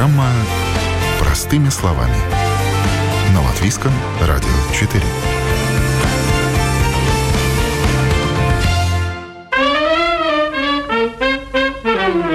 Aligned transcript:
Программа 0.00 0.30
«Простыми 1.18 1.68
словами» 1.68 2.16
на 3.34 3.42
Латвийском 3.42 3.92
радио 4.22 4.48
4. 4.72 5.04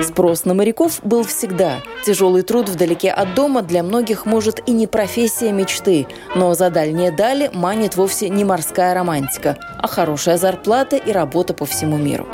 Спрос 0.04 0.46
на 0.46 0.54
моряков 0.54 1.00
был 1.02 1.24
всегда. 1.24 1.82
Тяжелый 2.06 2.44
труд 2.44 2.70
вдалеке 2.70 3.10
от 3.10 3.34
дома 3.34 3.64
для 3.64 3.82
многих 3.82 4.28
может 4.28 4.62
и 4.70 4.72
не 4.72 4.86
профессия 4.86 5.52
мечты, 5.52 6.06
но 6.36 6.54
за 6.54 6.70
дальние 6.70 7.10
дали 7.10 7.50
манит 7.52 7.96
вовсе 7.96 8.30
не 8.30 8.46
морская 8.46 8.94
романтика, 8.94 9.58
а 9.80 9.88
хорошая 9.88 10.38
зарплата 10.38 10.98
и 10.98 11.12
работа 11.12 11.56
по 11.56 11.66
всему 11.66 11.98
миру. 11.98 12.28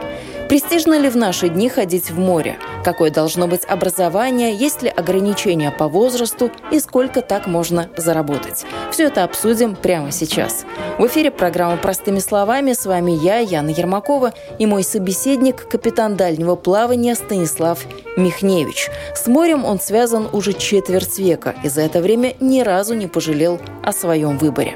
Престижно 0.49 0.99
ли 0.99 1.07
в 1.09 1.15
наши 1.15 1.47
дни 1.47 1.69
ходить 1.69 2.11
в 2.11 2.19
море? 2.19 2.57
Какое 2.83 3.11
должно 3.11 3.47
быть 3.47 3.63
образование? 3.65 4.55
Есть 4.55 4.81
ли 4.81 4.89
ограничения 4.89 5.71
по 5.71 5.87
возрасту? 5.87 6.49
И 6.71 6.79
сколько 6.79 7.21
так 7.21 7.45
можно 7.45 7.89
заработать? 7.95 8.65
Все 8.91 9.05
это 9.05 9.23
обсудим 9.23 9.75
прямо 9.75 10.11
сейчас. 10.11 10.65
В 10.97 11.05
эфире 11.05 11.29
программа 11.29 11.77
«Простыми 11.77 12.19
словами». 12.19 12.73
С 12.73 12.85
вами 12.85 13.11
я, 13.11 13.37
Яна 13.37 13.69
Ермакова, 13.69 14.33
и 14.57 14.65
мой 14.65 14.83
собеседник, 14.83 15.67
капитан 15.69 16.15
дальнего 16.15 16.55
плавания 16.55 17.13
Станислав 17.15 17.85
Михневич. 18.17 18.89
С 19.15 19.27
морем 19.27 19.63
он 19.63 19.79
связан 19.79 20.27
уже 20.31 20.53
четверть 20.53 21.19
века 21.19 21.55
и 21.63 21.69
за 21.69 21.81
это 21.81 22.01
время 22.01 22.33
ни 22.39 22.61
разу 22.61 22.95
не 22.95 23.07
пожалел 23.07 23.59
о 23.83 23.91
своем 23.91 24.37
выборе. 24.37 24.75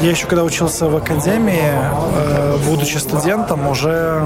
Я 0.00 0.10
еще 0.10 0.26
когда 0.26 0.42
учился 0.44 0.88
в 0.88 0.96
академии, 0.96 1.70
э, 1.70 2.56
будучи 2.66 2.96
студентом, 2.96 3.68
уже 3.68 4.22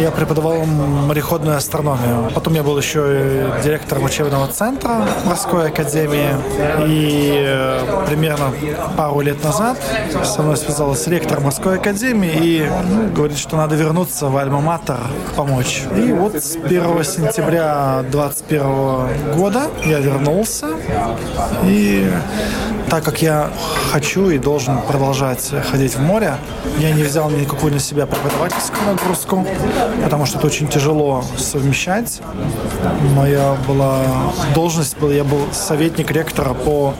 я 0.00 0.10
преподавал 0.10 0.64
мореходную 0.64 1.56
астрономию. 1.56 2.30
Потом 2.34 2.54
я 2.54 2.62
был 2.62 2.76
еще 2.76 3.50
директором 3.64 4.04
учебного 4.04 4.48
центра 4.48 5.06
морской 5.24 5.68
академии. 5.68 6.30
И 6.86 7.44
э, 7.46 8.04
примерно 8.06 8.52
пару 8.96 9.20
лет 9.20 9.42
назад 9.42 9.78
со 10.24 10.42
мной 10.42 10.56
связалась 10.56 11.06
ректор 11.06 11.40
морской 11.40 11.76
академии 11.78 12.32
и 12.32 12.70
ну, 12.88 13.08
говорит, 13.08 13.38
что 13.38 13.56
надо 13.56 13.74
вернуться 13.76 14.26
в 14.26 14.36
Альма-Матер 14.36 14.98
помочь. 15.36 15.82
И 15.96 16.12
вот 16.12 16.34
с 16.36 16.56
1 16.56 17.04
сентября 17.04 18.04
2021 18.10 19.36
года 19.36 19.62
я 19.84 19.98
вернулся. 19.98 20.68
И 21.64 22.10
так 22.92 23.04
как 23.04 23.22
я 23.22 23.50
хочу 23.90 24.28
и 24.28 24.36
должен 24.36 24.82
продолжать 24.82 25.50
ходить 25.70 25.94
в 25.96 26.00
море, 26.02 26.36
я 26.78 26.92
не 26.92 27.02
взял 27.02 27.30
никакую 27.30 27.72
на 27.72 27.78
себя 27.78 28.04
преподавательскую 28.04 28.84
нагрузку, 28.84 29.46
потому 30.04 30.26
что 30.26 30.36
это 30.36 30.46
очень 30.46 30.68
тяжело 30.68 31.24
совмещать. 31.38 32.20
Моя 33.16 33.56
была 33.66 34.02
должность, 34.54 34.98
была, 34.98 35.10
я 35.10 35.24
был 35.24 35.40
советник 35.52 36.10
ректора 36.10 36.52
по 36.52 36.92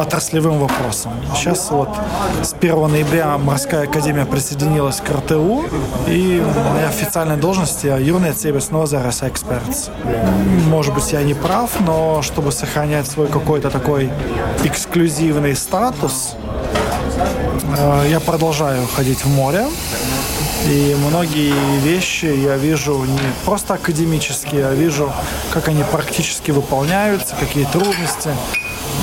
отраслевым 0.00 0.60
вопросам. 0.60 1.12
Сейчас 1.34 1.70
вот 1.70 1.90
с 2.42 2.54
1 2.54 2.90
ноября 2.90 3.36
морская 3.36 3.82
академия 3.82 4.24
присоединилась 4.24 5.02
к 5.02 5.10
РТУ, 5.10 5.64
и 6.06 6.42
моя 6.72 6.88
официальная 6.88 7.36
должность 7.36 7.84
я 7.84 7.98
юный 7.98 8.32
цебес 8.32 8.70
нозерес 8.70 9.22
эксперт. 9.22 9.90
Может 10.68 10.94
быть, 10.94 11.12
я 11.12 11.22
не 11.22 11.34
прав, 11.34 11.70
но 11.86 12.22
чтобы 12.22 12.50
сохранять 12.50 13.06
свой 13.06 13.26
какой-то 13.26 13.68
такой 13.68 14.10
эксклюзив 14.64 15.17
эксклюзивный 15.18 15.56
статус. 15.56 16.34
Э, 17.76 18.06
я 18.08 18.20
продолжаю 18.20 18.86
ходить 18.86 19.24
в 19.24 19.28
море. 19.28 19.66
И 20.66 20.96
многие 21.08 21.52
вещи 21.80 22.26
я 22.26 22.56
вижу 22.56 23.02
не 23.04 23.32
просто 23.44 23.74
академические, 23.74 24.66
а 24.66 24.74
вижу, 24.74 25.12
как 25.50 25.68
они 25.68 25.82
практически 25.90 26.52
выполняются, 26.52 27.34
какие 27.34 27.64
трудности. 27.64 28.30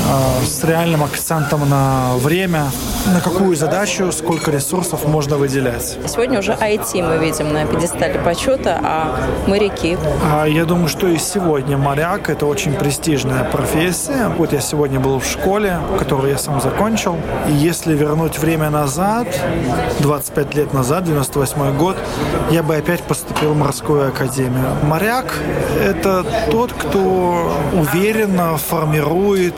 Э, 0.08 0.46
с 0.46 0.64
реальным 0.64 1.04
акцентом 1.04 1.68
на 1.68 2.16
время, 2.18 2.66
на 3.08 3.20
какую 3.22 3.56
задачу, 3.56 4.12
сколько 4.12 4.52
ресурсов 4.52 5.08
можно 5.08 5.38
выделять. 5.38 5.98
Сегодня 6.08 6.40
уже 6.40 6.52
IT 6.52 7.02
мы 7.02 7.18
видим 7.18 7.52
на 7.52 7.66
пьедестале 7.66 8.20
почета, 8.20 8.80
а 8.84 9.16
моряки? 9.48 9.98
А 10.32 10.46
я 10.46 10.66
думаю, 10.66 10.88
что 10.88 11.08
и 11.08 11.18
сегодня 11.18 11.78
моряк– 11.78 12.30
это 12.32 12.46
очень 12.46 12.74
престижная 12.74 13.44
профессия. 13.46 14.30
Вот 14.38 14.54
я 14.54 14.60
сегодня 14.60 15.00
был 15.00 15.20
в 15.20 15.26
школе, 15.26 15.80
которую 15.98 16.32
я 16.32 16.38
сам 16.38 16.62
закончил. 16.62 17.18
И 17.50 17.54
если 17.54 17.96
вернуть 17.96 18.38
время 18.38 18.70
назад, 18.70 19.28
25 20.00 20.56
лет 20.56 20.74
назад, 20.74 21.06
98 21.06 21.78
год, 21.78 21.98
я 22.52 22.62
бы 22.62 22.76
опять 22.76 23.02
поступил 23.02 23.54
в 23.54 23.58
морскую 23.58 24.10
академию. 24.10 24.68
Моряк– 24.84 25.34
это 25.84 26.24
тот, 26.52 26.72
кто 26.74 27.52
уверенно 27.74 28.58
формирует 28.58 29.56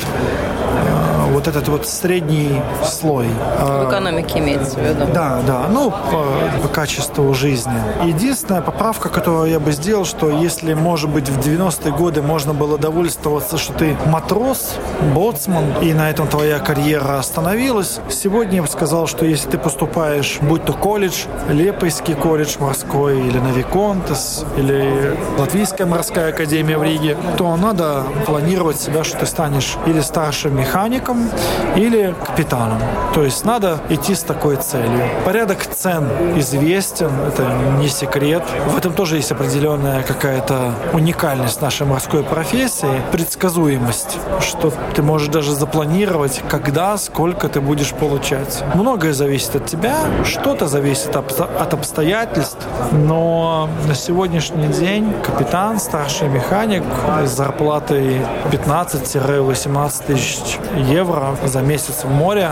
вот 1.38 1.48
этот 1.48 1.68
вот 1.68 1.88
средний 1.88 2.60
слой. 2.84 3.28
В 3.60 3.88
экономике 3.88 4.40
имеется 4.40 4.80
в 4.80 4.82
виду? 4.82 5.06
Да, 5.14 5.40
да, 5.46 5.68
ну, 5.70 5.92
по, 5.92 6.26
по 6.64 6.68
качеству 6.68 7.32
жизни. 7.36 7.80
Единственная 8.04 8.62
поправка, 8.62 9.10
которую 9.10 9.52
я 9.52 9.60
бы 9.60 9.72
сделал, 9.72 10.04
что 10.06 10.32
если, 10.32 10.74
может 10.74 11.12
быть, 11.12 11.30
в 11.30 11.38
90-е 11.38 11.92
годы 11.92 12.24
можно 12.24 12.56
было 12.56 12.80
довольствоваться, 12.80 13.60
что 13.60 13.74
ты 13.74 13.96
матрос, 14.08 14.74
боцман, 15.14 15.66
и 15.84 15.94
на 15.94 16.10
этом 16.10 16.28
твоя 16.28 16.58
карьера 16.58 17.20
остановилась, 17.20 18.00
сегодня 18.10 18.56
я 18.56 18.62
бы 18.64 18.68
сказал, 18.68 19.06
что 19.06 19.24
если 19.24 19.52
ты 19.52 19.58
поступаешь, 19.60 20.40
будь 20.42 20.66
то 20.66 20.74
колледж, 20.74 21.26
Лепойский 21.50 22.16
колледж 22.16 22.58
морской, 22.60 23.20
или 23.20 23.38
Навиконтес, 23.38 24.44
или 24.58 25.16
Латвийская 25.38 25.86
морская 25.86 26.30
академия 26.30 26.80
в 26.80 26.84
Риге, 26.84 27.16
то 27.38 27.56
надо 27.58 28.06
планировать 28.26 28.80
себя, 28.80 29.04
что 29.04 29.20
ты 29.20 29.28
станешь 29.28 29.78
или 29.86 30.02
старшим 30.02 30.58
механиком, 30.58 31.27
или 31.76 32.16
капитаном. 32.26 32.80
То 33.14 33.24
есть 33.24 33.46
надо 33.46 33.80
идти 33.90 34.16
с 34.16 34.22
такой 34.22 34.56
целью. 34.58 35.04
Порядок 35.26 35.66
цен 35.66 36.08
известен, 36.38 37.12
это 37.28 37.48
не 37.80 37.88
секрет. 37.88 38.44
В 38.68 38.78
этом 38.78 38.94
тоже 38.94 39.18
есть 39.18 39.32
определенная 39.32 40.04
какая-то 40.04 40.74
уникальность 40.94 41.62
нашей 41.62 41.86
морской 41.86 42.24
профессии, 42.24 43.02
предсказуемость, 43.12 44.18
что 44.42 44.74
ты 44.96 45.02
можешь 45.02 45.30
даже 45.30 45.54
запланировать, 45.54 46.42
когда, 46.50 46.98
сколько 46.98 47.50
ты 47.50 47.62
будешь 47.62 47.94
получать. 47.94 48.64
Многое 48.76 49.14
зависит 49.14 49.56
от 49.56 49.66
тебя, 49.66 49.96
что-то 50.24 50.68
зависит 50.68 51.16
от 51.16 51.74
обстоятельств, 51.74 52.58
но 52.92 53.70
на 53.88 53.96
сегодняшний 53.96 54.68
день 54.68 55.14
капитан, 55.24 55.80
старший 55.80 56.28
механик 56.30 56.84
с 57.24 57.30
зарплатой 57.30 58.22
15-18 58.52 60.06
тысяч 60.06 60.60
евро 60.76 61.17
евро 61.18 61.36
за 61.48 61.62
месяц 61.62 62.04
в 62.04 62.10
море. 62.10 62.52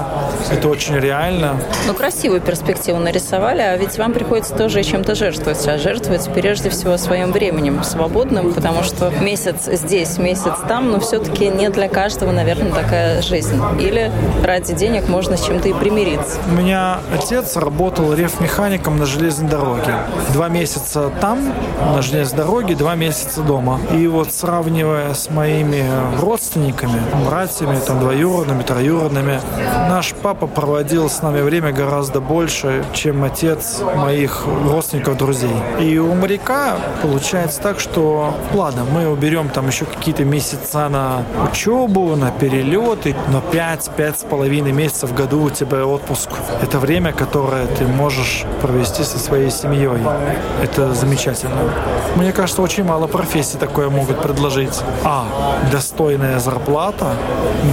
Это 0.51 0.67
очень 0.67 0.95
реально. 0.95 1.57
Ну, 1.87 1.93
красивую 1.93 2.41
перспективу 2.41 2.99
нарисовали, 2.99 3.61
а 3.61 3.75
ведь 3.77 3.97
вам 3.97 4.13
приходится 4.13 4.55
тоже 4.55 4.83
чем-то 4.83 5.15
жертвовать. 5.15 5.67
А 5.67 5.77
жертвовать 5.77 6.29
прежде 6.33 6.69
всего 6.69 6.97
своим 6.97 7.31
временем 7.31 7.83
свободным, 7.83 8.53
потому 8.53 8.83
что 8.83 9.11
месяц 9.21 9.67
здесь, 9.67 10.17
месяц 10.17 10.53
там, 10.67 10.91
но 10.91 10.99
все-таки 10.99 11.49
не 11.49 11.69
для 11.69 11.89
каждого, 11.89 12.31
наверное, 12.31 12.71
такая 12.71 13.21
жизнь. 13.21 13.61
Или 13.79 14.11
ради 14.43 14.73
денег 14.73 15.07
можно 15.07 15.37
с 15.37 15.45
чем-то 15.45 15.69
и 15.69 15.73
примириться. 15.73 16.39
У 16.49 16.55
меня 16.55 16.99
отец 17.13 17.55
работал 17.55 18.13
рефмехаником 18.13 18.97
на 18.97 19.05
железной 19.05 19.49
дороге. 19.49 19.95
Два 20.33 20.49
месяца 20.49 21.11
там, 21.21 21.39
на 21.93 22.01
железной 22.01 22.37
дороге, 22.37 22.75
два 22.75 22.95
месяца 22.95 23.41
дома. 23.41 23.79
И 23.91 24.07
вот 24.07 24.33
сравнивая 24.33 25.13
с 25.13 25.29
моими 25.29 25.85
родственниками, 26.19 27.01
братьями, 27.25 27.77
там, 27.85 27.99
двоюродными, 27.99 28.54
двоюродными, 28.63 28.85
троюродными. 28.85 29.39
Наш 29.89 30.13
папа 30.13 30.47
проводил 30.47 31.09
с 31.09 31.21
нами 31.21 31.41
время 31.41 31.71
гораздо 31.71 32.19
больше, 32.21 32.83
чем 32.93 33.23
отец 33.23 33.81
моих 33.95 34.45
родственников, 34.69 35.17
друзей. 35.17 35.55
И 35.79 35.97
у 35.97 36.13
моряка 36.13 36.77
получается 37.01 37.61
так, 37.61 37.79
что 37.79 38.33
ладно, 38.53 38.83
мы 38.85 39.09
уберем 39.09 39.49
там 39.49 39.67
еще 39.67 39.85
какие-то 39.85 40.25
месяца 40.25 40.89
на 40.89 41.23
учебу, 41.49 42.15
на 42.15 42.31
перелеты, 42.31 43.15
но 43.31 43.41
5 43.41 44.25
половиной 44.29 44.71
месяцев 44.71 45.11
в 45.11 45.15
году 45.15 45.43
у 45.43 45.49
тебя 45.49 45.85
отпуск. 45.85 46.29
Это 46.61 46.79
время, 46.79 47.11
которое 47.11 47.67
ты 47.67 47.85
можешь 47.85 48.43
провести 48.61 49.03
со 49.03 49.19
своей 49.19 49.51
семьей. 49.51 50.01
Это 50.61 50.93
замечательно. 50.93 51.55
Мне 52.15 52.31
кажется, 52.31 52.61
очень 52.61 52.85
мало 52.85 53.07
профессий 53.07 53.57
такое 53.57 53.89
могут 53.89 54.21
предложить. 54.21 54.81
А. 55.03 55.25
Достойная 55.71 56.39
зарплата. 56.39 57.13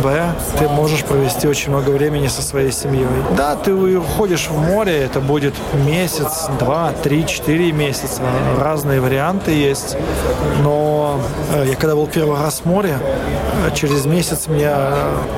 Б. 0.02 0.32
Ты 0.58 0.68
можешь 0.68 1.04
провести 1.04 1.46
очень 1.46 1.70
много 1.70 1.90
времени 1.90 2.26
со 2.26 2.42
своей 2.42 2.72
семьей. 2.72 3.06
Да, 3.36 3.54
ты 3.54 3.72
уходишь 3.72 4.48
в 4.48 4.58
море, 4.58 4.98
это 5.02 5.20
будет 5.20 5.54
месяц, 5.86 6.48
два, 6.58 6.92
три, 7.02 7.26
четыре 7.26 7.70
месяца. 7.72 8.22
Разные 8.58 9.00
варианты 9.00 9.52
есть. 9.52 9.96
Но 10.62 11.20
э, 11.54 11.66
я 11.68 11.76
когда 11.76 11.94
был 11.94 12.06
первый 12.06 12.40
раз 12.40 12.60
в 12.60 12.64
море, 12.64 12.98
через 13.74 14.06
месяц 14.06 14.48
мне 14.48 14.72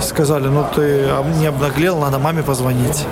сказали, 0.01 0.49
ну 0.49 0.65
ты 0.75 1.09
не 1.39 1.47
обнаглел, 1.47 1.99
надо 1.99 2.19
маме 2.19 2.43
позвонить. 2.43 3.06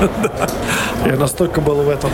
Я 1.06 1.16
настолько 1.16 1.60
был 1.60 1.82
в 1.82 1.88
этом 1.88 2.10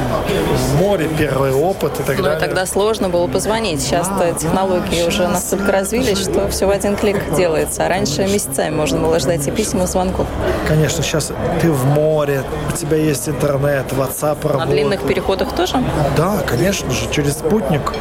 море, 0.79 1.09
первый 1.17 1.53
опыт 1.53 2.01
и 2.01 2.03
так 2.03 2.17
ну, 2.19 2.25
далее. 2.25 2.41
Сложно 2.81 3.11
было 3.11 3.27
позвонить. 3.27 3.83
Сейчас-то 3.83 4.33
технологии 4.33 5.07
уже 5.07 5.29
настолько 5.29 5.71
развились, 5.71 6.17
что 6.17 6.49
все 6.49 6.65
в 6.65 6.71
один 6.71 6.97
клик 6.97 7.19
делается. 7.37 7.85
А 7.85 7.89
раньше 7.91 8.23
месяцами 8.23 8.75
можно 8.75 8.99
было 8.99 9.19
ждать 9.19 9.47
и 9.47 9.51
писем, 9.51 9.83
и 9.83 9.87
звонков. 9.87 10.27
Конечно, 10.67 11.03
сейчас 11.03 11.31
ты 11.61 11.71
в 11.71 11.85
море, 11.85 12.43
у 12.73 12.75
тебя 12.75 12.97
есть 12.97 13.29
интернет, 13.29 13.85
WhatsApp 13.93 14.43
работает. 14.45 14.59
На 14.59 14.67
длинных 14.67 15.03
переходах 15.03 15.53
тоже? 15.53 15.75
Да, 16.17 16.39
конечно 16.47 16.91
же, 16.91 17.07
через 17.11 17.35
спутник. 17.35 17.93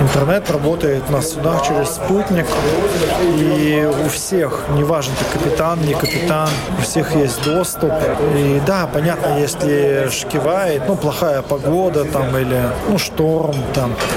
Интернет 0.00 0.50
работает 0.50 1.08
на 1.10 1.22
судах 1.22 1.64
через 1.64 1.90
спутник. 1.90 2.46
И 3.38 3.88
у 4.04 4.08
всех, 4.08 4.64
неважно, 4.70 5.14
ты 5.16 5.38
капитан, 5.38 5.80
не 5.82 5.94
капитан, 5.94 6.48
у 6.76 6.82
всех 6.82 7.14
есть 7.14 7.40
доступ. 7.44 7.92
И 8.36 8.60
да, 8.66 8.88
понятно, 8.92 9.38
если 9.38 10.08
шкивает, 10.10 10.82
ну, 10.88 10.96
плохая 10.96 11.42
погода 11.42 12.04
там 12.04 12.36
или, 12.36 12.60
ну, 12.88 12.98
шторм 12.98 13.54
там, 13.74 13.94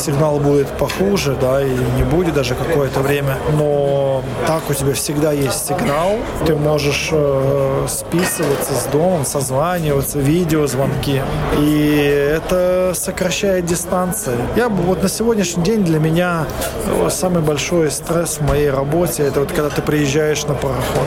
сигнал 0.00 0.38
будет 0.38 0.68
похуже, 0.68 1.36
да, 1.40 1.62
и 1.62 1.70
не 1.96 2.02
будет 2.02 2.34
даже 2.34 2.54
какое-то 2.54 3.00
время. 3.00 3.36
Но 3.58 4.22
так 4.46 4.62
у 4.68 4.74
тебя 4.74 4.94
всегда 4.94 5.32
есть 5.32 5.66
сигнал, 5.68 6.16
ты 6.46 6.54
можешь 6.54 7.10
э, 7.12 7.86
списываться 7.88 8.74
с 8.74 8.84
домом, 8.86 9.24
созваниваться, 9.24 10.18
видеозвонки. 10.18 11.22
И 11.58 12.30
это 12.36 12.92
сокращает 12.94 13.66
дистанции. 13.66 14.36
Я 14.56 14.68
бы 14.68 14.82
вот 14.82 15.02
на 15.02 15.08
сегодняшний 15.08 15.62
день 15.62 15.84
для 15.84 15.98
меня 15.98 16.46
э, 16.86 17.10
самый 17.10 17.42
большой 17.42 17.90
стресс 17.90 18.38
в 18.38 18.48
моей 18.48 18.70
работе 18.70 19.22
это 19.24 19.40
вот 19.40 19.52
когда 19.52 19.68
ты 19.68 19.82
приезжаешь 19.82 20.44
на 20.44 20.54
пароход. 20.54 21.06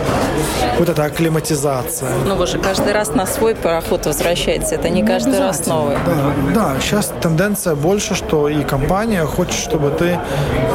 Вот 0.80 0.90
эта 0.90 1.06
акклиматизация. 1.06 2.10
Ну 2.26 2.36
вы 2.36 2.48
же 2.48 2.60
каждый 2.60 2.94
раз 2.94 3.14
на 3.14 3.26
свой 3.26 3.56
пароход 3.56 4.06
возвращаетесь, 4.06 4.72
это 4.72 4.90
не 4.90 5.04
каждый 5.04 5.40
раз 5.40 5.66
новый. 5.66 5.98
Да, 6.06 6.34
да, 6.54 6.76
сейчас 6.80 7.12
тенденция 7.22 7.76
больше, 7.76 8.16
что 8.16 8.50
и 8.50 8.64
компания 8.64 8.83
хочет, 9.26 9.56
чтобы 9.56 9.90
ты 9.92 10.20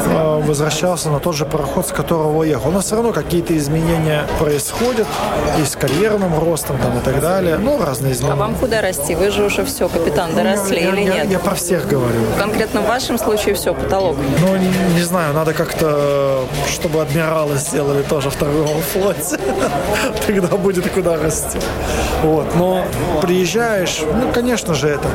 э, 0.05 0.41
возвращался 0.45 1.09
на 1.09 1.19
тот 1.19 1.35
же 1.35 1.45
пароход, 1.45 1.87
с 1.87 1.91
которого 1.91 2.43
ехал. 2.43 2.71
Но 2.71 2.81
все 2.81 2.95
равно 2.95 3.11
какие-то 3.11 3.55
изменения 3.57 4.23
происходят 4.39 5.07
и 5.59 5.65
с 5.65 5.75
карьерным 5.75 6.37
ростом 6.39 6.77
там, 6.77 6.97
и 6.97 7.01
так 7.01 7.21
далее. 7.21 7.57
Ну, 7.57 7.83
разные 7.83 8.13
изменения. 8.13 8.33
А 8.33 8.37
вам 8.37 8.55
куда 8.55 8.81
расти? 8.81 9.15
Вы 9.15 9.31
же 9.31 9.45
уже 9.45 9.63
все, 9.63 9.87
капитан, 9.87 10.35
доросли 10.35 10.81
я, 10.81 10.89
или 10.89 11.01
я, 11.01 11.13
нет? 11.13 11.25
Я, 11.25 11.31
я 11.31 11.39
про 11.39 11.55
всех 11.55 11.87
говорю. 11.87 12.19
Конкретно 12.37 12.81
в 12.81 12.87
вашем 12.87 13.17
случае 13.17 13.55
все, 13.55 13.73
потолок. 13.73 14.15
Ну, 14.41 14.57
не, 14.57 14.69
не 14.95 15.01
знаю, 15.01 15.33
надо 15.33 15.53
как-то, 15.53 16.45
чтобы 16.67 17.01
адмиралы 17.01 17.57
сделали 17.57 18.03
тоже 18.03 18.29
в 18.29 18.35
торговом 18.35 18.81
флоте. 18.93 19.39
Тогда 20.25 20.55
будет 20.57 20.89
куда 20.89 21.17
расти. 21.17 21.59
Вот. 22.23 22.55
Но 22.55 22.83
приезжаешь, 23.21 24.01
ну, 24.01 24.31
конечно 24.33 24.73
же, 24.73 24.89
это 24.89 25.07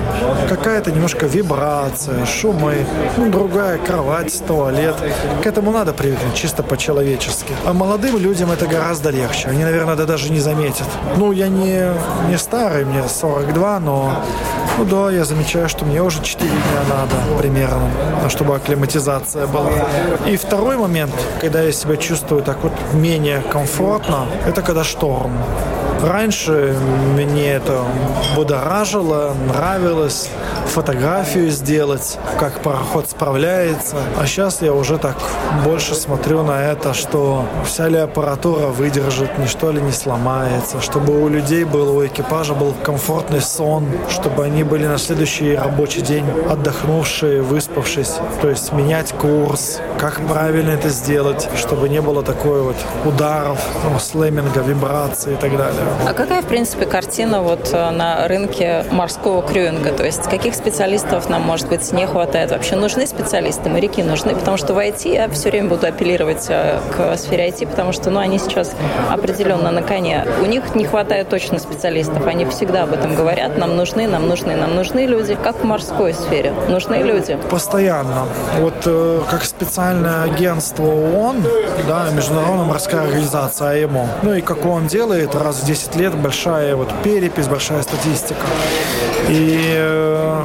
какая-то 0.48 0.90
немножко 0.90 1.26
вибрация, 1.26 2.24
шумы, 2.26 2.83
ну, 3.16 3.30
другая 3.30 3.78
кровать, 3.78 4.42
туалет. 4.46 4.96
К 5.42 5.46
этому 5.46 5.70
надо 5.70 5.92
привыкнуть, 5.92 6.34
чисто 6.34 6.62
по-человечески. 6.62 7.52
А 7.64 7.72
молодым 7.72 8.18
людям 8.18 8.50
это 8.50 8.66
гораздо 8.66 9.10
легче. 9.10 9.48
Они, 9.48 9.64
наверное, 9.64 9.94
это 9.94 10.06
даже 10.06 10.32
не 10.32 10.40
заметят. 10.40 10.86
Ну, 11.16 11.32
я 11.32 11.48
не, 11.48 11.92
не 12.28 12.38
старый, 12.38 12.84
мне 12.84 13.02
42, 13.08 13.80
но 13.80 14.24
ну 14.76 14.84
да, 14.84 15.10
я 15.10 15.24
замечаю, 15.24 15.68
что 15.68 15.84
мне 15.84 16.02
уже 16.02 16.20
4 16.22 16.50
дня 16.50 16.58
надо 16.88 17.14
примерно, 17.38 17.88
чтобы 18.28 18.56
акклиматизация 18.56 19.46
была. 19.46 19.70
И 20.26 20.36
второй 20.36 20.76
момент, 20.76 21.12
когда 21.40 21.62
я 21.62 21.70
себя 21.72 21.96
чувствую 21.96 22.42
так 22.42 22.58
вот 22.62 22.72
менее 22.92 23.40
комфортно, 23.52 24.26
это 24.46 24.62
когда 24.62 24.82
шторм. 24.82 25.32
Раньше 26.02 26.76
мне 27.14 27.52
это 27.52 27.84
будоражило, 28.34 29.34
нравилось 29.48 30.28
фотографию 30.66 31.50
сделать, 31.50 32.18
как 32.38 32.60
пароход 32.60 33.08
справляется. 33.08 33.96
А 34.18 34.26
сейчас 34.26 34.60
я 34.60 34.72
уже 34.72 34.98
так 34.98 35.16
больше 35.64 35.94
смотрю 35.94 36.42
на 36.42 36.62
это, 36.62 36.94
что 36.94 37.44
вся 37.64 37.88
ли 37.88 37.96
аппаратура 37.96 38.66
выдержит, 38.66 39.38
ничто 39.38 39.70
ли 39.70 39.80
не 39.80 39.92
сломается, 39.92 40.80
чтобы 40.80 41.22
у 41.22 41.28
людей 41.28 41.64
был, 41.64 41.96
у 41.96 42.04
экипажа 42.04 42.54
был 42.54 42.74
комфортный 42.82 43.40
сон, 43.40 43.86
чтобы 44.08 44.44
они 44.44 44.64
были 44.64 44.86
на 44.86 44.98
следующий 44.98 45.54
рабочий 45.54 46.00
день 46.00 46.24
отдохнувшие, 46.50 47.42
выспавшись. 47.42 48.14
То 48.42 48.50
есть 48.50 48.72
менять 48.72 49.12
курс, 49.12 49.80
как 49.98 50.20
правильно 50.26 50.70
это 50.70 50.88
сделать, 50.88 51.48
чтобы 51.56 51.88
не 51.88 52.00
было 52.00 52.22
такой 52.22 52.62
вот 52.62 52.76
ударов, 53.04 53.58
ну, 53.84 53.98
слэминга, 53.98 54.60
вибрации 54.60 55.34
и 55.34 55.36
так 55.36 55.56
далее. 55.56 55.83
А 56.06 56.12
какая, 56.12 56.42
в 56.42 56.46
принципе, 56.46 56.86
картина 56.86 57.42
вот 57.42 57.70
э, 57.72 57.90
на 57.90 58.28
рынке 58.28 58.84
морского 58.90 59.42
крюинга? 59.42 59.90
То 59.90 60.04
есть 60.04 60.24
каких 60.24 60.54
специалистов 60.54 61.28
нам, 61.28 61.42
может 61.42 61.68
быть, 61.68 61.92
не 61.92 62.06
хватает? 62.06 62.50
Вообще 62.50 62.76
нужны 62.76 63.06
специалисты, 63.06 63.68
моряки 63.70 64.02
нужны? 64.02 64.34
Потому 64.34 64.56
что 64.56 64.74
в 64.74 64.78
IT 64.78 65.12
я 65.12 65.28
все 65.28 65.50
время 65.50 65.68
буду 65.68 65.86
апеллировать 65.86 66.46
э, 66.48 66.78
к 66.96 67.16
сфере 67.16 67.48
IT, 67.48 67.66
потому 67.68 67.92
что, 67.92 68.10
ну, 68.10 68.20
они 68.20 68.38
сейчас 68.38 68.72
определенно 69.10 69.70
на 69.70 69.82
коне. 69.82 70.26
У 70.42 70.46
них 70.46 70.74
не 70.74 70.84
хватает 70.84 71.28
точно 71.28 71.58
специалистов. 71.58 72.26
Они 72.26 72.44
всегда 72.46 72.84
об 72.84 72.92
этом 72.92 73.14
говорят. 73.14 73.58
Нам 73.58 73.76
нужны, 73.76 74.06
нам 74.06 74.28
нужны, 74.28 74.56
нам 74.56 74.74
нужны 74.74 75.06
люди. 75.06 75.36
Как 75.42 75.56
в 75.56 75.64
морской 75.64 76.14
сфере? 76.14 76.52
Нужны 76.68 76.96
люди? 76.96 77.38
Постоянно. 77.50 78.26
Вот 78.60 78.74
э, 78.86 79.20
как 79.30 79.44
специальное 79.44 80.24
агентство 80.24 80.84
ООН, 80.84 81.44
да, 81.88 82.08
Международная 82.10 82.64
морская 82.64 83.02
организация 83.02 83.70
АЭМО, 83.70 84.08
ну 84.22 84.34
и 84.34 84.40
как 84.40 84.64
он 84.66 84.86
делает 84.86 85.34
раз 85.34 85.56
в 85.56 85.66
10 85.74 85.94
10 85.94 85.96
лет 85.96 86.14
большая 86.14 86.76
вот 86.76 86.88
перепись, 87.02 87.48
большая 87.48 87.82
статистика. 87.82 88.46
И 89.28 89.58
э, 89.76 90.44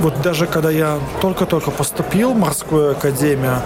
вот 0.00 0.22
даже 0.22 0.46
когда 0.46 0.70
я 0.70 0.98
только-только 1.20 1.70
поступил 1.70 2.32
в 2.32 2.38
морскую 2.38 2.92
академию, 2.92 3.60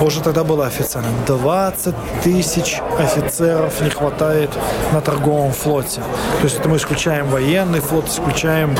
уже 0.00 0.20
тогда 0.20 0.44
было 0.44 0.66
офицером. 0.66 1.06
20 1.26 1.94
тысяч 2.22 2.80
офицеров 2.98 3.80
не 3.80 3.90
хватает 3.90 4.50
на 4.92 5.00
торговом 5.00 5.52
флоте. 5.52 6.02
То 6.40 6.44
есть 6.44 6.58
это 6.58 6.68
мы 6.68 6.76
исключаем 6.76 7.28
военный 7.28 7.80
флот, 7.80 8.08
исключаем 8.08 8.76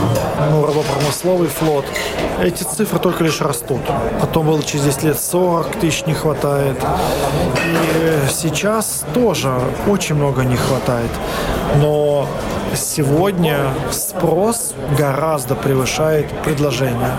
ну, 0.51 0.67
рабопромысловый 0.67 1.49
флот. 1.49 1.87
Эти 2.43 2.65
цифры 2.65 2.99
только 2.99 3.25
лишь 3.25 3.41
растут. 3.41 3.81
Потом 4.21 4.47
было 4.47 4.63
через 4.63 4.85
10 4.85 5.03
лет 5.05 5.21
40 5.21 5.77
тысяч 5.77 6.07
не 6.07 6.15
хватает. 6.15 6.77
И 7.67 8.31
сейчас 8.31 9.05
тоже 9.15 9.53
очень 9.87 10.17
много 10.17 10.45
не 10.45 10.57
хватает. 10.57 11.11
Но 11.77 12.27
сегодня 12.75 13.59
спрос 13.91 14.75
гораздо 14.97 15.55
превышает 15.55 16.27
предложение. 16.45 17.11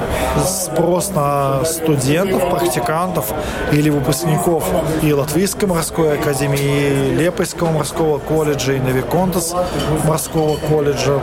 Спрос 0.45 1.09
на 1.11 1.63
студентов, 1.65 2.49
практикантов 2.49 3.33
или 3.71 3.89
выпускников 3.89 4.63
и 5.01 5.13
Латвийской 5.13 5.65
морской 5.65 6.19
академии, 6.19 7.09
и 7.09 7.15
Лепойского 7.15 7.71
морского 7.71 8.19
колледжа, 8.19 8.73
и 8.73 8.79
Навиконтас 8.79 9.55
морского 10.05 10.57
колледжа 10.57 11.19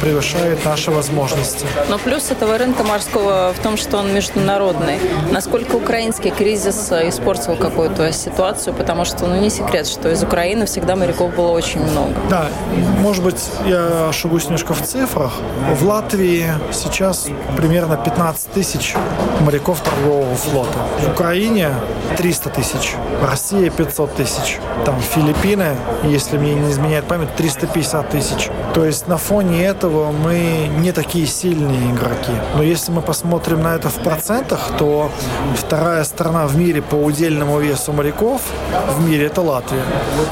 превышает 0.00 0.64
наши 0.64 0.90
возможности. 0.90 1.66
Но 1.88 1.98
плюс 1.98 2.30
этого 2.30 2.58
рынка 2.58 2.82
морского 2.82 3.52
в 3.56 3.62
том, 3.62 3.76
что 3.76 3.98
он 3.98 4.12
международный. 4.14 4.98
Насколько 5.30 5.76
украинский 5.76 6.30
кризис 6.30 6.90
испортил 6.90 7.56
какую-то 7.56 8.12
ситуацию, 8.12 8.74
потому 8.74 9.04
что, 9.04 9.26
ну, 9.26 9.36
не 9.40 9.50
секрет, 9.50 9.86
что 9.86 10.10
из 10.10 10.22
Украины 10.22 10.66
всегда 10.66 10.96
моряков 10.96 11.34
было 11.34 11.50
очень 11.50 11.80
много. 11.80 12.14
Да, 12.28 12.48
может 13.00 13.24
быть, 13.24 13.51
я 13.66 14.08
ошибусь 14.08 14.44
немножко 14.44 14.74
в 14.74 14.82
цифрах. 14.82 15.32
В 15.74 15.86
Латвии 15.86 16.46
сейчас 16.72 17.28
примерно 17.56 17.96
15 17.96 18.52
тысяч 18.52 18.94
моряков 19.40 19.80
торгового 19.80 20.34
флота. 20.34 20.78
В 21.00 21.12
Украине 21.12 21.70
300 22.16 22.50
тысяч. 22.50 22.94
Россия 23.22 23.70
500 23.70 24.14
тысяч. 24.14 24.58
Там 24.84 25.00
Филиппины, 25.00 25.76
если 26.04 26.38
мне 26.38 26.54
не 26.54 26.70
изменяет 26.70 27.04
память, 27.06 27.34
350 27.36 28.10
тысяч. 28.10 28.50
То 28.74 28.84
есть 28.84 29.08
на 29.08 29.16
фоне 29.16 29.64
этого 29.64 30.12
мы 30.12 30.70
не 30.78 30.92
такие 30.92 31.26
сильные 31.26 31.90
игроки. 31.92 32.32
Но 32.56 32.62
если 32.62 32.90
мы 32.90 33.02
посмотрим 33.02 33.62
на 33.62 33.74
это 33.74 33.88
в 33.88 33.96
процентах, 33.96 34.60
то 34.78 35.10
вторая 35.56 36.04
страна 36.04 36.46
в 36.46 36.56
мире 36.56 36.82
по 36.82 36.94
удельному 36.94 37.58
весу 37.60 37.92
моряков 37.92 38.40
в 38.96 39.08
мире 39.08 39.26
это 39.26 39.40
Латвия. 39.40 39.82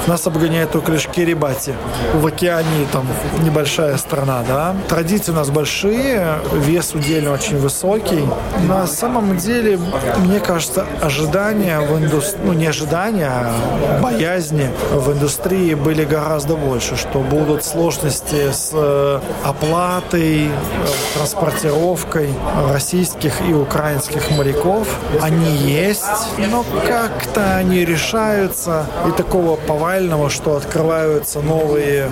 Нас 0.07 0.27
обгоняет 0.27 0.71
только 0.71 0.93
лишь 0.93 1.07
Кирибати. 1.07 1.75
В 2.15 2.27
океане 2.27 2.87
там 2.93 3.07
небольшая 3.43 3.97
страна, 3.97 4.43
да. 4.47 4.77
Традиции 4.89 5.33
у 5.33 5.35
нас 5.35 5.51
большие, 5.51 6.39
вес 6.53 6.95
удельно 6.95 7.33
очень 7.33 7.59
высокий. 7.59 8.25
На 8.69 8.87
самом 8.87 9.37
деле, 9.37 9.79
мне 10.19 10.41
кажется, 10.41 10.87
ожидания 11.01 11.81
в 11.81 11.99
индустрии, 11.99 12.41
ну 12.45 12.53
не 12.53 12.67
ожидания, 12.67 13.31
а 13.31 14.01
боязни 14.03 14.69
в 14.93 15.13
индустрии 15.13 15.75
были 15.75 16.05
гораздо 16.05 16.57
больше, 16.57 16.97
что 16.97 17.21
будут 17.21 17.65
сложности 17.65 18.51
с 18.53 18.71
э, 18.73 19.21
оплатой, 19.45 20.51
транспортировкой 21.15 22.31
российских 22.71 23.41
и 23.49 23.53
украинских 23.53 24.31
моряков. 24.31 24.89
Они 25.21 25.57
есть, 25.57 26.05
но 26.51 26.65
как-то 26.87 27.57
они 27.57 27.85
решаются. 27.85 28.87
И 29.09 29.13
такого 29.13 29.57
повального, 29.57 30.31
что 30.31 30.57
открываются 30.57 31.41
новые 31.41 32.09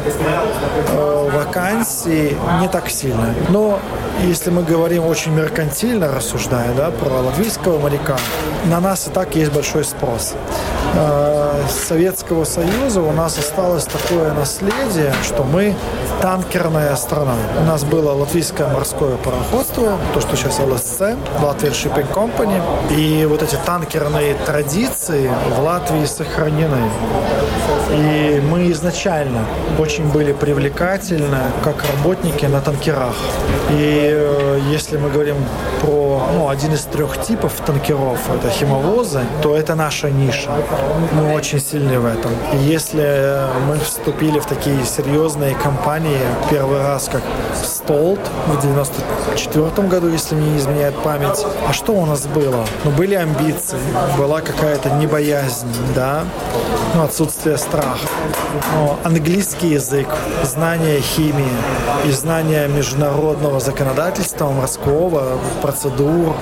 э, 0.90 1.30
вакансий 1.34 2.36
не 2.60 2.68
так 2.68 2.90
сильно. 2.90 3.34
Но 3.48 3.78
если 4.24 4.50
мы 4.50 4.62
говорим 4.62 5.06
очень 5.06 5.32
меркантильно, 5.32 6.12
рассуждая 6.12 6.74
да, 6.74 6.90
про 6.90 7.20
латвийского 7.20 7.78
моряка, 7.78 8.16
на 8.66 8.80
нас 8.80 9.06
и 9.06 9.10
так 9.10 9.34
есть 9.36 9.52
большой 9.52 9.84
спрос. 9.84 10.34
Э, 10.94 11.64
с 11.68 11.88
Советского 11.88 12.44
Союза 12.44 13.00
у 13.00 13.12
нас 13.12 13.38
осталось 13.38 13.84
такое 13.84 14.32
наследие, 14.32 15.14
что 15.22 15.44
мы 15.44 15.74
танкерная 16.20 16.96
страна. 16.96 17.34
У 17.60 17.64
нас 17.64 17.84
было 17.84 18.12
латвийское 18.12 18.68
морское 18.68 19.16
пароходство, 19.16 19.98
то, 20.14 20.20
что 20.20 20.36
сейчас 20.36 20.58
ЛСЦ, 20.58 21.00
Latvia 21.40 21.72
Shipping 21.72 22.12
Company. 22.12 22.60
И 22.90 23.26
вот 23.26 23.42
эти 23.42 23.56
танкерные 23.66 24.34
традиции 24.46 25.30
в 25.56 25.60
Латвии 25.62 26.04
сохранены. 26.06 26.90
И 27.90 28.42
мы 28.50 28.70
изначально 28.72 29.44
очень 29.78 30.08
были 30.10 30.32
привлекательны 30.32 31.38
как 31.62 31.84
работники 31.84 32.46
на 32.46 32.60
танкерах. 32.60 33.14
И 33.70 34.07
э, 34.10 34.60
если 34.70 34.96
мы 34.96 35.10
говорим 35.10 35.36
про 35.80 36.28
ну, 36.34 36.48
один 36.48 36.74
из 36.74 36.82
трех 36.82 37.20
типов 37.20 37.52
танкеров, 37.66 38.18
это 38.30 38.50
химовозы, 38.50 39.20
то 39.42 39.56
это 39.56 39.74
наша 39.74 40.10
ниша. 40.10 40.50
Мы 41.12 41.32
очень 41.34 41.60
сильны 41.60 41.98
в 41.98 42.06
этом. 42.06 42.30
И 42.52 42.56
если 42.56 43.46
мы 43.66 43.78
вступили 43.78 44.38
в 44.38 44.46
такие 44.46 44.84
серьезные 44.84 45.54
компании, 45.54 46.20
первый 46.50 46.82
раз 46.82 47.08
как 47.10 47.22
Столт 47.62 48.20
в 48.46 48.60
94 48.60 49.88
году, 49.88 50.08
если 50.08 50.34
мне 50.34 50.50
не 50.50 50.58
изменяет 50.58 50.94
память, 51.02 51.44
а 51.66 51.72
что 51.72 51.92
у 51.92 52.04
нас 52.06 52.26
было? 52.26 52.64
Ну, 52.84 52.90
были 52.90 53.14
амбиции, 53.14 53.78
была 54.18 54.40
какая-то 54.40 54.90
небоязнь, 54.90 55.68
да, 55.94 56.24
ну, 56.94 57.02
отсутствие 57.04 57.56
страха. 57.58 58.08
Но 58.74 58.98
английский 59.04 59.68
язык, 59.68 60.08
знание 60.42 61.00
химии 61.00 61.48
и 62.04 62.10
знание 62.10 62.68
международного 62.68 63.60
законодательства, 63.60 63.97
морского, 64.54 65.38
процедур 65.60 66.36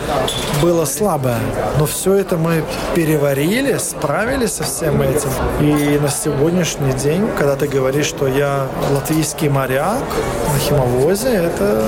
было 0.62 0.84
слабое. 0.84 1.38
Но 1.78 1.86
все 1.86 2.14
это 2.14 2.36
мы 2.36 2.64
переварили, 2.94 3.78
справились 3.78 4.54
со 4.54 4.64
всем 4.64 5.00
этим. 5.00 5.30
И 5.60 5.98
на 5.98 6.08
сегодняшний 6.08 6.92
день, 6.92 7.26
когда 7.38 7.56
ты 7.56 7.66
говоришь, 7.66 8.06
что 8.06 8.26
я 8.26 8.66
латвийский 8.92 9.48
моряк 9.48 10.02
на 10.52 10.58
химовозе, 10.58 11.28
это, 11.28 11.84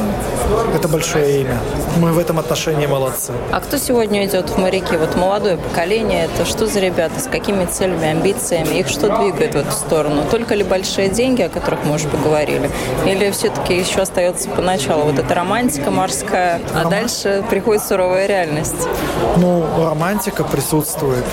это 0.75 0.89
большое 0.89 1.43
имя. 1.43 1.59
Мы 1.99 2.13
в 2.13 2.19
этом 2.19 2.39
отношении 2.39 2.87
молодцы. 2.87 3.33
А 3.53 3.61
кто 3.61 3.77
сегодня 3.77 4.25
идет 4.25 4.49
в 4.51 4.59
моряки? 4.59 4.97
Вот 4.97 5.17
молодое 5.17 5.57
поколение, 5.57 6.25
это 6.25 6.45
что 6.47 6.67
за 6.67 6.81
ребята, 6.81 7.21
с 7.21 7.25
какими 7.25 7.67
целями, 7.67 8.07
амбициями? 8.07 8.79
Их 8.79 8.89
что 8.89 9.09
двигает 9.19 9.55
в 9.55 9.59
эту 9.59 9.73
сторону? 9.73 10.23
Только 10.31 10.55
ли 10.55 10.65
большие 10.65 11.09
деньги, 11.09 11.43
о 11.43 11.49
которых 11.49 11.81
мы 11.85 11.95
уже 11.97 12.09
поговорили? 12.09 12.71
Или 13.07 13.31
все-таки 13.31 13.77
еще 13.77 14.01
остается 14.01 14.49
поначалу 14.49 15.05
вот 15.05 15.19
эта 15.19 15.35
романтика 15.35 15.58
морская, 15.91 16.61
а 16.75 16.83
Ром... 16.83 16.91
дальше 16.91 17.45
приходит 17.51 17.83
суровая 17.83 18.27
реальность? 18.27 18.89
Ну, 19.37 19.65
романтика 19.77 20.45
присутствует. 20.45 21.25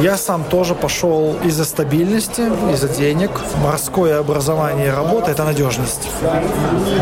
Я 0.00 0.16
сам 0.16 0.42
тоже 0.44 0.74
пошел 0.74 1.36
из-за 1.44 1.64
стабильности, 1.64 2.42
из-за 2.72 2.88
денег. 2.88 3.30
Морское 3.62 4.18
образование 4.18 4.86
и 4.88 4.90
работа– 4.90 5.30
это 5.32 5.44
надежность. 5.44 6.08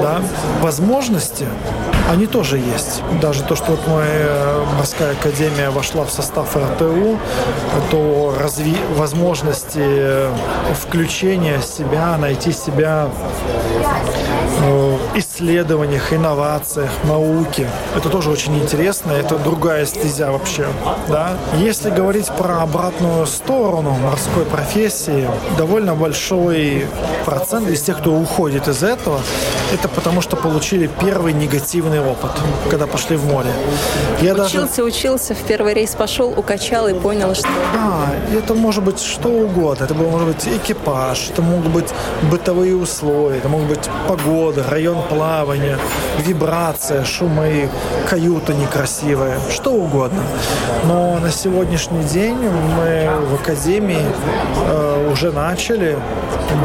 Да? 0.03 0.21
Возможности, 0.61 1.47
они 2.11 2.27
тоже 2.27 2.59
есть. 2.59 3.03
Даже 3.23 3.45
то, 3.45 3.55
что 3.55 3.73
вот 3.73 3.87
моя 3.87 4.57
морская 4.77 5.13
академия 5.13 5.71
вошла 5.71 6.05
в 6.05 6.11
состав 6.11 6.57
РТУ, 6.57 7.19
то 7.91 8.35
разви... 8.41 8.77
возможности 8.97 10.29
включения 10.75 11.61
себя, 11.63 12.17
найти 12.19 12.53
себя 12.53 13.09
исследованиях, 15.15 16.13
инновациях, 16.13 16.91
науке. 17.05 17.69
Это 17.97 18.09
тоже 18.09 18.31
очень 18.31 18.57
интересно, 18.59 19.13
это 19.13 19.39
другая 19.39 19.87
стезя 19.87 20.31
вообще. 20.33 20.67
Да? 21.09 21.37
Если 21.57 21.91
говорить 21.91 22.29
про 22.29 22.63
обратную 22.63 23.27
сторону 23.27 23.91
морской 23.93 24.45
профессии, 24.45 25.29
довольно 25.57 25.95
большой 25.95 26.87
процент 27.25 27.69
из 27.69 27.83
тех, 27.83 27.99
кто 27.99 28.13
уходит 28.13 28.69
из 28.69 28.83
этого, 28.83 29.21
это 29.73 29.89
потому 29.89 30.21
что 30.21 30.37
получили 30.37 30.91
первый 31.01 31.33
негативный 31.33 32.01
опыт, 32.01 32.31
когда 32.71 32.87
пошли 32.87 33.17
в 33.17 33.27
море. 33.27 33.51
Я 34.21 34.35
учился, 34.35 34.59
даже... 34.59 34.83
учился, 34.85 35.35
в 35.35 35.43
первый 35.43 35.75
рейс 35.75 35.95
пошел, 35.95 36.33
укачал 36.37 36.89
и 36.89 36.95
понял, 36.95 37.35
что... 37.35 37.49
Да, 37.73 38.37
это 38.37 38.55
может 38.55 38.83
быть 38.83 39.01
что 39.01 39.29
угодно. 39.29 39.85
Это 39.85 39.95
может 39.95 40.29
быть 40.29 40.47
экипаж, 40.47 41.31
это 41.31 41.43
могут 41.43 41.69
быть 41.69 41.89
бытовые 42.31 42.77
условия, 42.77 43.39
это 43.39 43.49
могут 43.49 43.69
быть 43.69 43.91
погода, 44.09 44.65
район 44.69 45.04
плавания, 45.09 45.79
вибрация, 46.19 47.05
шумы, 47.05 47.69
каюта 48.09 48.55
некрасивая, 48.55 49.39
что 49.51 49.73
угодно. 49.73 50.21
Но 50.87 51.19
на 51.19 51.31
сегодняшний 51.31 52.03
день 52.05 52.37
мы 52.37 53.11
в 53.31 53.35
Академии 53.35 54.05
э, 54.67 55.11
уже 55.13 55.33
начали 55.33 55.97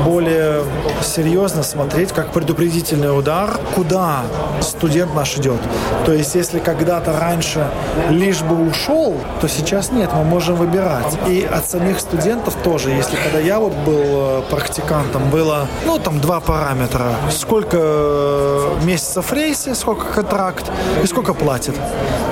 более 0.06 0.64
серьезно 1.02 1.64
смотреть, 1.64 2.12
как 2.12 2.32
предупредительный 2.32 3.18
удар, 3.18 3.60
куда 3.76 4.24
студент 4.62 5.14
наш 5.16 5.38
идет. 5.38 5.60
То 6.06 6.14
есть, 6.14 6.36
если 6.36 6.60
когда-то 6.60 7.18
раньше 7.18 7.68
лишь 8.10 8.42
бы 8.42 8.68
ушел, 8.68 9.16
то 9.42 9.48
сейчас 9.48 9.92
нет, 9.92 10.10
мы 10.14 10.24
можем 10.24 10.56
выбирать. 10.56 11.18
И 11.28 11.48
от 11.50 11.70
самих 11.70 12.00
студентов 12.00 12.56
тоже, 12.64 12.90
если 12.92 13.16
когда 13.16 13.40
я 13.40 13.60
вот 13.60 13.74
был 13.86 14.04
э, 14.04 14.42
практикантом, 14.50 15.30
было, 15.30 15.68
ну, 15.86 16.00
там 16.00 16.20
два 16.20 16.40
параметра. 16.40 17.16
Сколько 17.32 17.78
э, 18.30 18.86
месяцев 18.86 19.34
рейсе, 19.34 19.76
сколько 19.76 20.06
контракт 20.06 20.66
и 21.04 21.08
сколько 21.08 21.34
платит. 21.34 21.76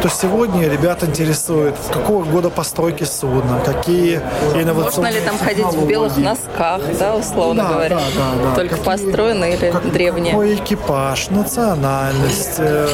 То 0.02 0.10
сегодня 0.10 0.68
ребят 0.68 1.04
интересует, 1.04 1.76
какого 1.92 2.24
года 2.24 2.50
постройки 2.50 3.04
судна, 3.04 3.60
какие 3.66 4.22
инновационные 4.56 4.84
Можно 4.84 5.10
ли 5.10 5.22
там 5.22 5.38
ходить 5.38 5.66
в 5.66 5.88
белых 5.88 6.18
носках, 6.18 6.82
да, 7.00 7.16
условно 7.16 7.64
да, 7.64 7.74
говоря? 7.74 7.96
Да, 7.96 8.04
да, 8.16 8.50
да. 8.50 8.56
Только 8.56 8.76
какие, 8.76 8.86
построенные 8.86 9.56
или 9.56 9.72
как, 9.72 9.92
древние? 9.92 10.34
Какой 10.34 10.56
экипаж, 10.56 11.30
национальность, 11.30 12.56
э, 12.60 12.88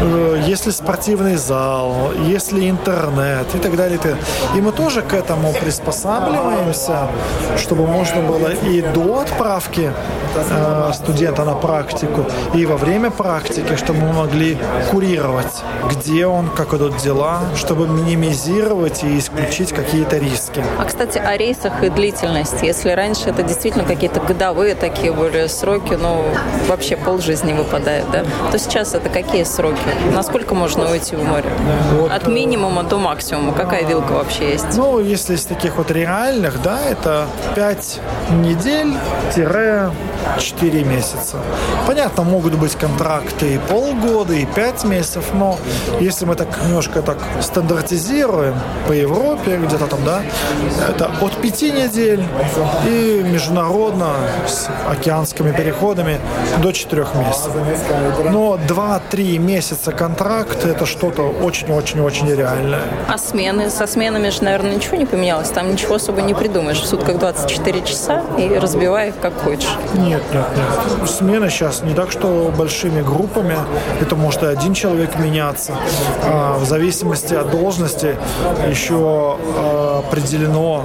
э, 0.00 0.42
есть 0.46 0.66
ли 0.66 0.72
спортивный 0.72 1.36
зал, 1.36 2.12
есть 2.26 2.52
ли 2.52 2.68
интернет 2.68 3.46
и 3.54 3.58
так 3.58 3.76
далее. 3.76 3.98
И 4.54 4.60
мы 4.60 4.72
тоже 4.72 5.02
к 5.02 5.14
этому 5.14 5.52
приспосабливаемся, 5.52 7.08
чтобы 7.56 7.86
можно 7.86 8.22
было 8.22 8.48
и 8.48 8.82
до 8.82 9.20
отправки 9.20 9.92
э, 10.34 10.92
студента 10.92 11.44
на 11.44 11.54
практику, 11.54 12.26
и 12.54 12.66
во 12.66 12.76
время 12.76 13.10
практики, 13.10 13.76
чтобы 13.76 14.00
мы 14.00 14.12
могли 14.12 14.58
курировать, 14.90 15.62
где 15.90 16.26
он, 16.26 16.48
как 16.48 16.74
идут 16.74 16.96
дела, 16.98 17.40
чтобы 17.56 17.88
минимизировать 17.88 19.02
и 19.04 19.18
исключить 19.18 19.72
какие-то 19.72 20.18
риски. 20.18 20.62
А, 20.78 20.84
кстати, 20.84 21.18
о 21.18 21.36
рейсах 21.36 21.82
и 21.82 21.88
длительности. 21.88 22.64
Если 22.64 22.90
раньше 22.90 23.30
это 23.30 23.42
действительно 23.42 23.84
какие-то 23.84 24.20
годовые 24.20 24.74
такие 24.74 25.12
были 25.12 25.46
сроки, 25.46 25.94
ну, 25.94 26.24
вообще 26.68 26.96
полжизни 26.96 27.52
выпадает, 27.52 28.10
да, 28.10 28.24
то 28.50 28.58
сейчас 28.58 28.94
это 28.94 29.08
какие 29.08 29.44
сроки? 29.44 29.78
Насколько 30.14 30.54
можно 30.54 30.90
уйти 30.90 31.16
в 31.16 31.24
море? 31.24 31.50
Вот, 31.92 32.12
От 32.12 32.26
минимума 32.26 32.82
до 32.82 32.98
максимума. 32.98 33.52
Какая 33.52 33.84
вилка 33.84 34.12
вообще 34.12 34.52
есть? 34.52 34.76
Ну, 34.76 35.00
если 35.00 35.34
из 35.34 35.44
таких 35.44 35.76
вот 35.76 35.90
реальных, 35.90 36.62
да, 36.62 36.78
это 36.88 37.26
5 37.54 38.00
недель-4 38.30 40.84
месяца. 40.84 41.38
Понятно, 41.86 42.23
могут 42.24 42.54
быть 42.54 42.74
контракты 42.74 43.54
и 43.54 43.58
полгода, 43.58 44.34
и 44.34 44.44
5 44.46 44.84
месяцев, 44.84 45.24
но 45.34 45.58
если 46.00 46.24
мы 46.24 46.34
так 46.34 46.48
немножко 46.64 47.02
так 47.02 47.18
стандартизируем 47.40 48.54
по 48.88 48.92
Европе, 48.92 49.56
где-то 49.56 49.86
там, 49.86 50.00
да, 50.04 50.22
это 50.88 51.10
от 51.20 51.36
5 51.40 51.62
недель 51.62 52.24
и 52.86 53.22
международно 53.24 54.12
с 54.46 54.68
океанскими 54.90 55.52
переходами 55.52 56.18
до 56.62 56.72
4 56.72 57.06
месяцев. 57.14 57.52
Но 58.30 58.56
2-3 58.56 59.38
месяца 59.38 59.92
контракт 59.92 60.64
это 60.64 60.86
что-то 60.86 61.22
очень-очень-очень 61.22 62.34
реальное. 62.34 62.80
А 63.08 63.18
смены? 63.18 63.70
Со 63.70 63.86
сменами 63.86 64.30
же, 64.30 64.42
наверное, 64.42 64.74
ничего 64.74 64.96
не 64.96 65.06
поменялось. 65.06 65.48
Там 65.48 65.70
ничего 65.70 65.96
особо 65.96 66.22
не 66.22 66.34
придумаешь. 66.34 66.80
В 66.80 66.86
сутках 66.86 67.18
24 67.18 67.82
часа 67.82 68.22
и 68.38 68.58
разбивай 68.58 69.08
их 69.08 69.14
как 69.20 69.34
хочешь. 69.34 69.76
Нет, 69.94 70.22
нет, 70.32 70.46
нет. 70.56 71.08
Смена 71.10 71.50
сейчас 71.50 71.82
не 71.82 71.94
так 71.94 72.03
так, 72.04 72.12
что 72.12 72.52
большими 72.54 73.00
группами 73.00 73.56
это 73.98 74.14
может 74.14 74.42
и 74.42 74.46
один 74.46 74.74
человек 74.74 75.18
меняться. 75.18 75.72
А 76.22 76.58
в 76.58 76.64
зависимости 76.66 77.32
от 77.32 77.50
должности 77.50 78.16
еще 78.68 79.38
а, 79.56 80.02
определено 80.06 80.84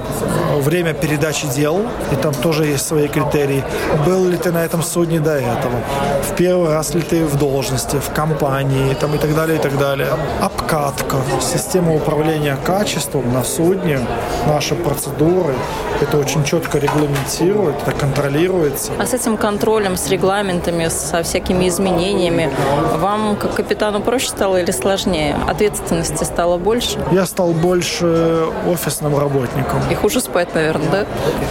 время 0.60 0.94
передачи 0.94 1.46
дел, 1.48 1.82
и 2.10 2.16
там 2.16 2.32
тоже 2.32 2.64
есть 2.64 2.86
свои 2.86 3.06
критерии. 3.08 3.62
Был 4.06 4.24
ли 4.24 4.38
ты 4.38 4.50
на 4.50 4.64
этом 4.64 4.82
судне 4.82 5.20
до 5.20 5.32
этого? 5.32 5.74
В 6.22 6.36
первый 6.36 6.70
раз 6.70 6.94
ли 6.94 7.02
ты 7.02 7.26
в 7.26 7.36
должности, 7.36 7.96
в 7.96 8.14
компании 8.14 8.94
там, 8.94 9.14
и 9.14 9.18
так 9.18 9.34
далее, 9.34 9.58
и 9.58 9.60
так 9.60 9.76
далее. 9.78 10.08
Обкатка, 10.40 11.16
система 11.42 11.94
управления 11.94 12.56
качеством 12.64 13.30
на 13.34 13.44
судне, 13.44 14.00
наши 14.46 14.74
процедуры, 14.74 15.54
это 16.00 16.16
очень 16.16 16.44
четко 16.44 16.78
регламентирует, 16.78 17.76
это 17.82 17.92
контролируется. 17.92 18.92
А 18.98 19.04
с 19.04 19.12
этим 19.12 19.36
контролем, 19.36 19.96
с 19.96 20.08
регламентами, 20.08 20.88
со 21.10 21.22
всякими 21.22 21.68
изменениями, 21.68 22.50
вам 22.96 23.36
как 23.36 23.54
капитану 23.54 24.00
проще 24.00 24.28
стало 24.28 24.60
или 24.60 24.70
сложнее? 24.70 25.36
Ответственности 25.48 26.24
стало 26.24 26.58
больше? 26.58 26.98
Я 27.12 27.26
стал 27.26 27.52
больше 27.52 28.46
офисным 28.66 29.18
работником. 29.18 29.80
И 29.90 29.94
хуже 29.94 30.20
спать, 30.20 30.54
наверное, 30.54 30.90
да? 30.90 31.06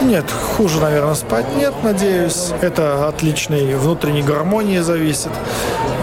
Нет, 0.05 0.25
хуже, 0.57 0.79
наверное, 0.79 1.15
спать 1.15 1.45
нет, 1.55 1.73
надеюсь. 1.83 2.51
Это 2.61 3.07
отличной 3.07 3.75
внутренней 3.75 4.23
гармонии 4.23 4.79
зависит. 4.79 5.31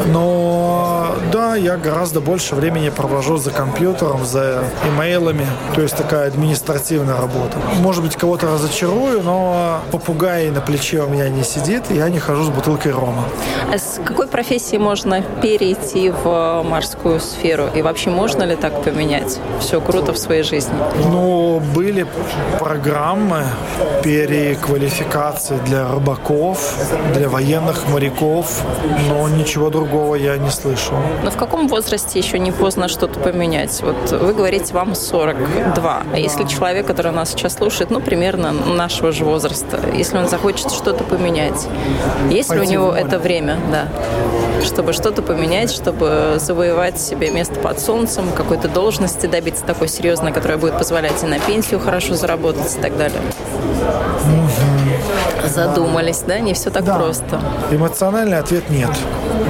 Но 0.07 0.96
да, 1.33 1.57
я 1.57 1.77
гораздо 1.77 2.21
больше 2.21 2.55
времени 2.55 2.91
провожу 2.91 3.37
за 3.37 3.51
компьютером, 3.51 4.25
за 4.25 4.65
имейлами. 4.89 5.47
То 5.75 5.83
есть 5.83 5.97
такая 5.97 6.29
административная 6.29 7.17
работа. 7.17 7.59
Может 7.81 8.03
быть, 8.03 8.17
кого-то 8.17 8.47
разочарую, 8.47 9.23
но 9.23 9.81
попугай 9.91 10.51
на 10.51 10.61
плече 10.61 11.03
у 11.03 11.09
меня 11.09 11.29
не 11.29 11.43
сидит, 11.43 11.91
я 11.91 12.09
не 12.09 12.19
хожу 12.19 12.45
с 12.45 12.49
бутылкой 12.49 12.93
рома. 12.93 13.25
А 13.73 13.79
с 13.79 14.01
какой 14.05 14.27
профессии 14.27 14.77
можно 14.77 15.23
перейти 15.43 16.11
в 16.11 16.63
морскую 16.63 17.21
сферу? 17.21 17.69
И 17.75 17.83
вообще 17.83 18.11
можно 18.11 18.43
ли 18.45 18.57
так 18.57 18.83
поменять? 18.83 19.39
Все 19.61 19.81
круто 19.81 20.13
в 20.13 20.19
своей 20.19 20.43
жизни. 20.43 20.75
Ну, 21.11 21.61
были 21.75 22.07
программы 22.59 23.45
переквалификации 24.03 25.59
для 25.67 25.89
рыбаков, 25.89 26.75
для 27.15 27.29
военных 27.29 27.89
моряков, 27.89 28.63
но 29.09 29.29
ничего 29.29 29.71
другого 29.71 30.15
я 30.15 30.37
не 30.37 30.51
слышал. 30.51 30.96
Но 31.23 31.31
в 31.31 31.37
каком 31.37 31.69
возрасте 31.69 32.19
еще 32.19 32.39
не 32.39 32.53
поздно 32.53 32.89
что-то 32.89 33.19
поменять? 33.21 33.81
Вот 33.83 34.11
вы 34.11 34.33
говорите, 34.33 34.73
вам 34.75 34.95
42. 34.95 36.03
А 36.13 36.19
если 36.19 36.45
человек, 36.45 36.87
который 36.87 37.13
нас 37.13 37.31
сейчас 37.31 37.55
слушает, 37.55 37.91
ну, 37.91 38.01
примерно 38.01 38.53
нашего 38.53 39.13
же 39.13 39.25
возраста, 39.25 39.81
если 39.95 40.19
он 40.19 40.29
захочет 40.29 40.71
что-то 40.71 41.05
поменять, 41.05 41.67
есть 42.31 42.53
ли 42.53 42.61
у 42.61 42.65
него 42.65 42.93
это 42.93 43.19
время, 43.19 43.59
да, 43.71 43.89
чтобы 44.65 44.93
что-то 44.93 45.23
поменять, 45.23 45.71
чтобы 45.71 46.37
завоевать 46.39 47.01
себе 47.01 47.31
место 47.31 47.55
под 47.61 47.81
солнцем, 47.81 48.31
какой-то 48.37 48.69
должности 48.69 49.27
добиться 49.27 49.65
такой 49.65 49.89
серьезной, 49.89 50.33
которая 50.33 50.59
будет 50.59 50.79
позволять 50.79 51.23
и 51.23 51.27
на 51.27 51.39
пенсию 51.39 51.81
хорошо 51.81 52.15
заработать 52.15 52.77
и 52.77 52.81
так 52.81 52.97
далее? 52.97 53.21
Задумались, 55.47 56.21
да? 56.27 56.39
Не 56.39 56.55
все 56.55 56.71
так 56.71 56.85
да. 56.85 56.97
просто. 56.97 57.41
Эмоциональный 57.71 58.39
ответ 58.39 58.69
нет. 58.71 58.91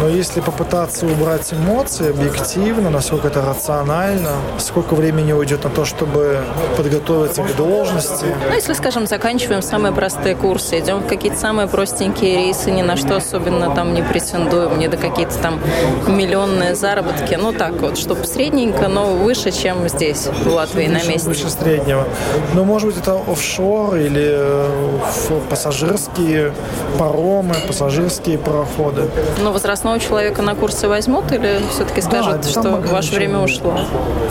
Но 0.01 0.09
если 0.09 0.41
попытаться 0.41 1.07
убрать 1.07 1.53
эмоции 1.53 2.11
объективно, 2.11 2.91
насколько 2.91 3.29
это 3.29 3.43
рационально, 3.43 4.33
сколько 4.59 4.95
времени 4.95 5.33
уйдет 5.33 5.65
на 5.65 5.71
то, 5.71 5.85
чтобы 5.85 6.41
подготовиться 6.77 7.43
к 7.43 7.57
должности. 7.57 8.27
Ну, 8.49 8.55
если, 8.55 8.73
скажем, 8.75 9.07
заканчиваем 9.07 9.63
самые 9.63 9.93
простые 9.93 10.35
курсы, 10.35 10.79
идем 10.81 11.01
в 11.01 11.07
какие-то 11.07 11.39
самые 11.39 11.69
простенькие 11.69 12.37
рейсы, 12.37 12.71
ни 12.71 12.83
на 12.83 12.97
что 12.97 13.17
особенно 13.17 13.75
там 13.75 13.95
не 13.95 14.03
претендуем, 14.03 14.79
не 14.79 14.89
до 14.89 14.97
какие-то 14.97 15.37
там 15.39 15.61
миллионные 16.07 16.75
заработки. 16.75 17.35
Ну, 17.35 17.53
так 17.53 17.75
вот, 17.81 17.97
чтобы 17.97 18.25
средненько, 18.25 18.89
но 18.89 19.07
выше, 19.15 19.51
чем 19.51 19.89
здесь, 19.89 20.27
в 20.27 20.47
Латвии, 20.49 20.89
выше, 20.89 21.05
на 21.05 21.11
месте. 21.11 21.29
Выше 21.29 21.51
среднего. 21.51 22.07
Ну, 22.55 22.65
может 22.65 22.89
быть, 22.89 22.99
это 22.99 23.19
офшор 23.27 23.97
или 23.97 24.27
э, 24.37 24.99
пассажирские 25.41 26.53
паромы, 26.99 27.55
пассажирские 27.67 28.39
пароходы. 28.39 29.09
Но 29.43 29.53
возрастного 29.53 29.99
человека 29.99 30.43
на 30.43 30.55
курсы 30.55 30.89
возьмут 30.89 31.31
или 31.33 31.61
все-таки 31.71 32.01
скажут, 32.01 32.41
да, 32.41 32.49
что 32.49 32.63
ваше 32.91 33.15
время 33.15 33.41
ушло? 33.41 33.79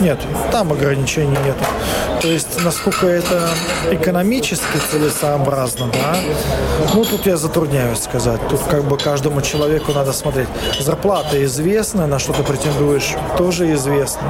Нет, 0.00 0.18
там 0.52 0.72
ограничений 0.72 1.36
нет. 1.44 1.56
То 2.20 2.28
есть, 2.28 2.64
насколько 2.64 3.06
это 3.06 3.48
экономически 3.90 4.78
целесообразно, 4.90 5.86
да, 5.92 6.16
ну, 6.94 7.04
тут 7.04 7.26
я 7.26 7.36
затрудняюсь 7.36 8.02
сказать. 8.02 8.40
Тут 8.48 8.60
как 8.70 8.84
бы 8.84 8.96
каждому 8.96 9.42
человеку 9.42 9.92
надо 9.92 10.12
смотреть. 10.12 10.48
Зарплата 10.80 11.42
известна, 11.44 12.06
на 12.06 12.18
что 12.18 12.32
ты 12.32 12.42
претендуешь, 12.42 13.14
тоже 13.36 13.72
известно. 13.74 14.22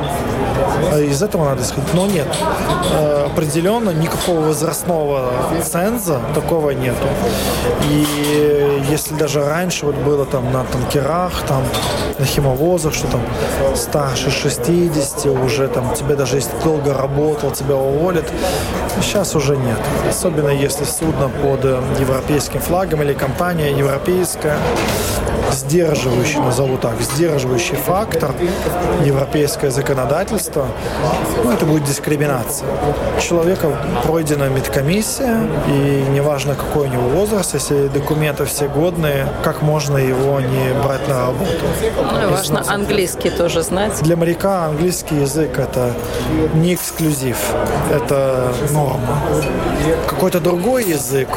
А 0.93 1.01
из 1.01 1.23
этого 1.23 1.45
надо 1.45 1.63
исходить. 1.63 1.95
Но 1.95 2.07
нет, 2.07 2.27
э, 2.93 3.27
определенно 3.27 3.91
никакого 3.91 4.41
возрастного 4.41 5.33
ценза 5.65 6.21
такого 6.35 6.66
нету. 6.75 7.07
И 7.91 8.07
если 8.91 9.15
даже 9.15 9.45
раньше 9.45 9.87
вот 9.87 9.95
было 9.97 10.25
там 10.25 10.53
на 10.53 10.65
танкерах, 10.65 11.43
там 11.49 11.63
на 12.19 12.25
химовозах, 12.25 12.95
что 12.95 13.09
там 13.09 13.21
старше 13.75 14.31
60, 14.31 15.27
уже 15.27 15.69
там 15.69 15.95
тебе 15.95 16.17
даже 16.17 16.37
если 16.37 16.53
долго 16.65 16.95
работал, 16.95 17.51
тебя 17.51 17.77
уволят. 17.77 18.25
Сейчас 19.01 19.35
уже 19.35 19.57
нет. 19.57 19.79
Особенно 20.09 20.49
если 20.49 20.85
судно 20.85 21.29
под 21.43 21.65
э, 21.65 21.81
европейским 22.01 22.61
флагом 22.61 23.03
или 23.03 23.13
компания 23.13 23.71
европейская 23.71 24.57
сдерживающий, 25.53 26.41
назову 26.41 26.77
так, 26.77 27.01
сдерживающий 27.01 27.77
фактор 27.77 28.33
европейское 29.05 29.71
законодательство, 29.71 30.67
ну, 31.45 31.53
это 31.53 31.65
будет 31.65 31.85
дискриминация. 31.85 32.69
Человека 33.21 33.69
пройдена 34.05 34.49
медкомиссия, 34.49 35.41
и 35.69 36.05
неважно, 36.11 36.55
какой 36.55 36.89
у 36.89 36.91
него 36.91 37.09
возраст, 37.09 37.55
если 37.55 37.89
документы 37.89 38.45
все 38.45 38.69
годные, 38.69 39.27
как 39.43 39.63
можно 39.63 39.97
его 39.99 40.41
не 40.41 40.73
брать 40.83 41.07
на 41.09 41.27
работу? 41.27 41.51
Ну 41.97 42.31
важно 42.31 42.65
английский 42.67 43.31
тоже 43.31 43.63
знать. 43.63 44.03
Для 44.03 44.17
моряка 44.17 44.67
английский 44.67 45.17
язык– 45.17 45.59
это 45.59 45.93
не 46.55 46.75
эксклюзив, 46.75 47.37
это 47.91 48.53
норма. 48.71 49.21
Какой-то 50.07 50.41
другой 50.41 50.85
язык, 50.85 51.29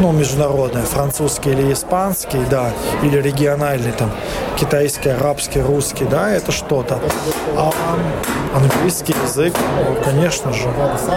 ну, 0.00 0.12
международный, 0.12 0.82
французский 0.82 1.50
или 1.50 1.72
испанский, 1.72 2.40
да, 2.50 2.70
или 3.02 3.18
региональный, 3.20 3.92
там, 3.92 4.10
китайский, 4.56 5.08
арабский, 5.10 5.60
русский, 5.60 6.04
да, 6.04 6.30
это 6.30 6.52
что-то. 6.52 7.00
А 7.56 7.72
английский 8.54 9.15
язык, 9.36 9.54
конечно 10.04 10.52
же, 10.52 10.68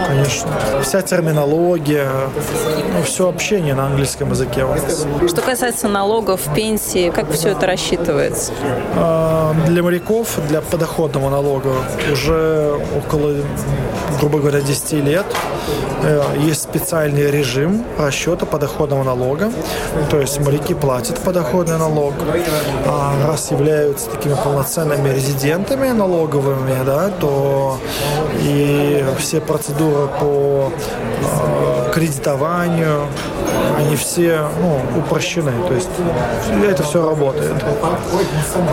конечно. 0.06 0.50
Вся 0.82 1.00
терминология, 1.02 2.10
ну, 2.94 3.02
все 3.02 3.28
общение 3.28 3.74
на 3.74 3.86
английском 3.86 4.30
языке 4.30 4.64
у 4.64 4.68
нас. 4.68 5.06
Что 5.26 5.40
касается 5.40 5.88
налогов, 5.88 6.40
пенсии, 6.54 7.10
как 7.10 7.30
все 7.30 7.50
это 7.50 7.66
рассчитывается? 7.66 8.52
А, 8.96 9.54
для 9.66 9.82
моряков, 9.82 10.38
для 10.48 10.60
подоходного 10.60 11.30
налога 11.30 11.72
уже 12.12 12.78
около, 12.96 13.36
грубо 14.20 14.38
говоря, 14.38 14.60
10 14.60 14.92
лет 15.04 15.26
э, 16.02 16.22
есть 16.38 16.62
специальный 16.62 17.30
режим 17.30 17.84
расчета 17.98 18.44
подоходного 18.46 19.02
налога. 19.02 19.50
То 20.10 20.20
есть 20.20 20.40
моряки 20.40 20.74
платят 20.74 21.18
подоходный 21.20 21.78
налог, 21.78 22.14
а 22.86 23.14
раз 23.26 23.50
являются 23.50 24.10
такими 24.10 24.34
полноценными 24.34 25.08
резидентами 25.08 25.88
налоговыми, 25.90 26.84
да, 26.84 27.10
то 27.20 27.78
и 28.42 29.04
все 29.18 29.40
процедуры 29.40 30.08
по 30.20 30.72
э, 30.72 31.92
кредитованию, 31.92 33.06
они 33.78 33.96
все 33.96 34.42
ну, 34.60 34.80
упрощены. 34.98 35.52
То 35.68 35.74
есть 35.74 35.88
это 36.64 36.82
все 36.82 37.06
работает. 37.06 37.54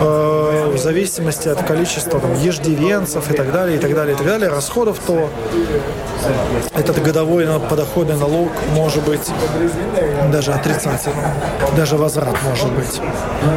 Э, 0.00 0.70
в 0.74 0.78
зависимости 0.78 1.48
от 1.48 1.62
количества 1.62 2.20
там, 2.20 2.34
еждивенцев 2.40 3.30
и 3.30 3.34
так 3.34 3.52
далее, 3.52 3.76
и 3.76 3.80
так 3.80 3.94
далее, 3.94 4.14
и 4.14 4.18
так 4.18 4.26
далее, 4.26 4.48
расходов, 4.48 4.98
то 5.06 5.28
этот 6.74 7.02
годовой 7.02 7.46
подоходный 7.68 8.16
налог 8.16 8.50
может 8.74 9.04
быть 9.04 9.30
даже 10.32 10.52
отрицательным. 10.52 11.24
Даже 11.76 11.96
возврат 11.96 12.36
может 12.48 12.70
быть. 12.72 13.00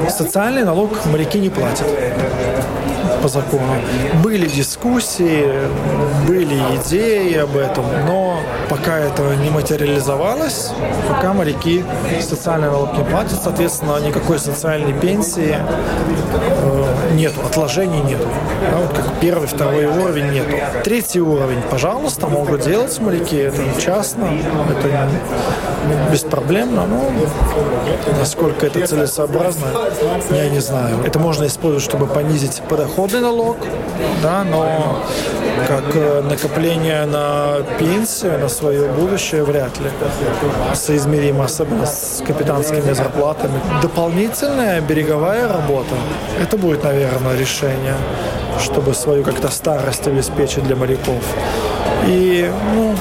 Социальный 0.10 0.64
налог 0.64 1.06
моряки 1.06 1.40
не 1.40 1.50
платят 1.50 1.88
по 3.22 3.28
закону. 3.28 3.76
Были 4.24 4.48
дискуссии, 4.48 5.46
были 6.28 6.56
идеи 6.78 7.38
об 7.38 7.56
этом, 7.56 7.86
но 8.06 8.40
пока 8.70 8.98
этого 8.98 9.34
не 9.34 9.50
материализовалось, 9.50 10.72
пока 11.08 11.34
моряки 11.34 11.84
социальный 12.22 12.70
налог 12.70 12.98
не 12.98 13.04
платят, 13.04 13.42
соответственно, 13.44 14.00
никакой 14.00 14.40
социальной 14.40 14.94
пенсии 14.94 15.58
э, 15.58 17.14
нету, 17.14 17.42
отложений 17.46 18.02
нету. 18.02 18.28
Да, 18.72 18.78
вот 18.78 18.96
как 18.96 19.20
первый, 19.20 19.48
второй 19.48 19.86
уровень 19.86 20.32
нету. 20.32 20.52
Третий 20.84 21.22
уровень, 21.22 21.62
пожалуйста, 21.70 22.28
могут 22.28 22.62
делать 22.62 23.00
моряки, 23.00 23.38
это 23.38 23.62
частно, 23.80 24.26
это 24.26 25.10
беспроблемно, 26.12 26.86
но 26.86 27.12
насколько 28.18 28.66
это 28.68 28.86
целесообразно, 28.86 29.68
я 30.30 30.50
не 30.50 30.60
знаю. 30.60 31.00
Это 31.06 31.20
можно 31.20 31.46
использовать, 31.46 31.84
чтобы 31.84 32.08
понизить 32.08 32.62
подоходный 33.12 33.22
налог, 33.22 33.58
да, 34.24 34.44
но 34.44 35.04
как 35.68 35.96
э, 35.96 36.22
накопление 36.22 37.06
на 37.06 37.62
пенсию, 37.80 38.40
на 38.40 38.50
свое 38.50 38.88
будущее 38.90 39.44
вряд 39.44 39.80
ли 39.80 39.90
соизмеримо, 40.74 41.46
особенно 41.46 41.86
с 41.86 42.24
капитанскими 42.26 42.94
зарплатами. 42.94 43.60
Дополнительная 43.82 44.82
береговая 44.82 45.48
работа, 45.48 45.96
это 46.42 46.58
будет, 46.58 46.84
наверное, 46.84 47.38
решение, 47.38 47.96
чтобы 48.60 48.94
свою 48.94 49.24
как-то 49.24 49.50
старость 49.50 50.08
обеспечить 50.08 50.64
для 50.64 50.76
моряков. 50.76 51.24
И, 52.08 52.50
ну, 52.76 52.96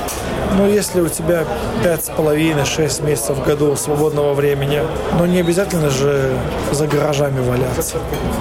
ну, 0.57 0.67
если 0.67 1.01
у 1.01 1.09
тебя 1.09 1.45
пять 1.83 2.05
с 2.05 2.09
половиной, 2.09 2.65
шесть 2.65 3.03
месяцев 3.03 3.39
в 3.39 3.45
году 3.45 3.77
свободного 3.77 4.35
времени, 4.35 4.83
ну, 5.19 5.27
не 5.27 5.41
обязательно 5.41 5.91
же 5.91 6.33
за 6.73 6.87
гаражами 6.87 7.41
валяться 7.41 7.99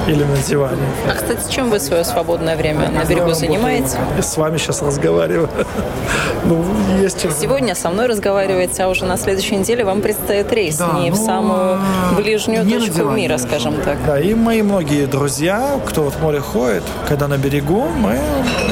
или 0.08 0.24
на 0.24 0.38
диване. 0.38 0.82
А, 1.10 1.16
кстати, 1.16 1.52
чем 1.52 1.70
вы 1.70 1.80
свое 1.80 2.04
свободное 2.04 2.56
время 2.56 2.90
на 2.90 3.06
берегу 3.06 3.34
занимаете? 3.34 3.98
Я 4.16 4.24
с 4.24 4.38
вами 4.38 4.58
сейчас 4.58 4.82
разговариваю. 4.82 5.50
ну, 6.46 6.64
есть 7.02 7.22
чем. 7.22 7.32
Сегодня 7.32 7.76
со 7.76 7.90
мной 7.90 8.08
разговариваете, 8.08 8.84
а 8.84 8.90
уже 8.90 9.06
на 9.06 9.18
следующей 9.18 9.58
неделе 9.58 9.84
вам 9.84 10.02
предстоит 10.02 10.52
рейс 10.52 10.78
да, 10.78 11.00
не 11.00 11.10
ну, 11.12 11.16
в 11.16 11.20
самую 11.20 11.80
ближнюю 12.16 12.66
точку 12.66 13.10
мира, 13.10 13.38
скажем 13.38 13.76
так. 13.82 13.98
Да, 14.06 14.20
и 14.20 14.34
мои 14.34 14.62
многие 14.62 15.06
друзья, 15.06 15.80
кто 15.86 16.04
вот 16.04 16.14
в 16.14 16.22
море 16.22 16.40
ходит, 16.40 16.84
когда 17.08 17.28
на 17.28 17.38
берегу, 17.38 17.88
мы 17.98 18.20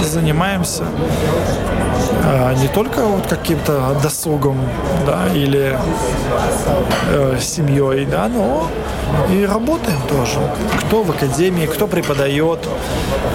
занимаемся 0.03 0.83
а, 0.83 1.86
не 2.61 2.67
только 2.67 3.03
вот 3.05 3.27
каким-то 3.27 3.95
досугом, 4.01 4.57
да, 5.05 5.27
или 5.33 5.77
э, 7.11 7.37
семьей, 7.39 8.05
да, 8.05 8.27
но 8.27 8.67
и 9.31 9.45
работаем 9.45 9.99
тоже. 10.09 10.39
Кто 10.81 11.03
в 11.03 11.11
академии, 11.11 11.65
кто 11.65 11.87
преподает, 11.87 12.59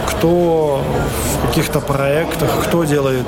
кто 0.07 0.81
в 1.43 1.47
каких-то 1.49 1.81
проектах, 1.81 2.51
кто 2.63 2.85
делает 2.85 3.27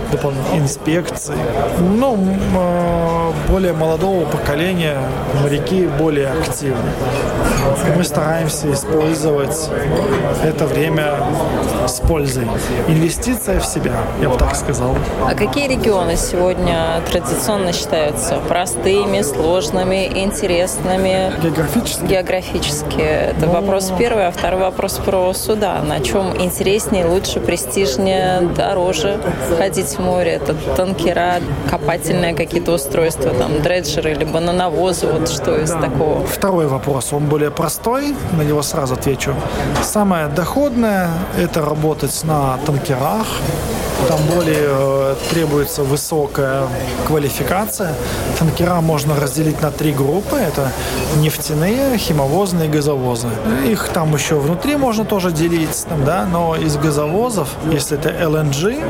инспекции. 0.55 1.37
Ну, 1.81 2.17
э, 2.55 3.33
более 3.51 3.73
молодого 3.73 4.25
поколения 4.27 4.99
моряки 5.43 5.87
более 5.87 6.29
активны. 6.29 6.91
Мы 7.97 8.05
стараемся 8.05 8.73
использовать 8.73 9.71
это 10.43 10.67
время 10.67 11.15
с 11.87 12.01
пользой. 12.01 12.47
Инвестиция 12.89 13.61
в 13.61 13.67
себя, 13.67 13.93
я 14.21 14.29
бы 14.29 14.37
так 14.37 14.55
сказал. 14.57 14.97
А 15.27 15.35
какие 15.35 15.69
регионы 15.69 16.17
сегодня 16.17 17.01
традиционно 17.11 17.73
считаются 17.73 18.39
простыми, 18.49 19.23
сложными, 19.23 20.07
интересными? 20.07 21.33
Географически? 21.43 22.05
Географически. 22.05 23.01
Это 23.01 23.47
ну, 23.47 23.53
вопрос 23.53 23.93
первый, 23.99 24.27
а 24.27 24.31
второй 24.31 24.61
вопрос 24.61 24.95
про 25.05 25.33
суда. 25.35 25.83
На 25.83 26.01
чем 26.01 26.37
интереснее, 26.41 27.07
лучше, 27.07 27.41
престижнее, 27.41 28.41
дороже 28.57 29.19
ходить 29.59 29.89
в 29.89 30.01
море? 30.01 30.33
Это 30.33 30.55
танкера, 30.77 31.37
копательные 31.71 32.35
какие-то 32.35 32.73
устройства, 32.73 33.31
там, 33.31 33.63
дреджеры, 33.63 34.15
либо 34.15 34.41
нанавозы, 34.41 35.07
вот 35.07 35.29
что 35.29 35.57
из 35.57 35.71
такого? 35.71 36.27
Второй 36.27 36.67
вопрос, 36.67 37.13
он 37.13 37.27
более 37.27 37.51
простой, 37.57 38.15
на 38.33 38.43
него 38.43 38.63
сразу 38.63 38.95
отвечу. 38.95 39.35
Самое 39.83 40.29
доходное– 40.29 41.11
это 41.39 41.61
работать 41.63 42.25
на 42.25 42.59
танкерах, 42.67 43.27
там 44.09 44.21
более 44.35 44.69
э, 44.69 45.17
требуется 45.31 45.83
высокая 45.83 46.65
квалификация. 47.07 47.95
Танкера 48.39 48.81
можно 48.81 49.19
разделить 49.19 49.63
на 49.63 49.71
три 49.71 49.93
группы. 49.93 50.37
Это 50.37 50.73
нефтяные, 51.17 51.97
химовозные, 51.97 52.69
газовозы. 52.69 53.29
Их 53.67 53.89
там 53.89 54.15
еще 54.15 54.35
внутри 54.35 54.77
можно 54.77 55.05
тоже 55.05 55.33
делить, 55.33 55.87
там, 55.89 56.05
да, 56.05 56.27
но 56.27 56.55
из 56.55 56.77
газовозов, 56.77 57.49
если 57.73 57.97
это 57.97 58.11
LNG, 58.11 58.83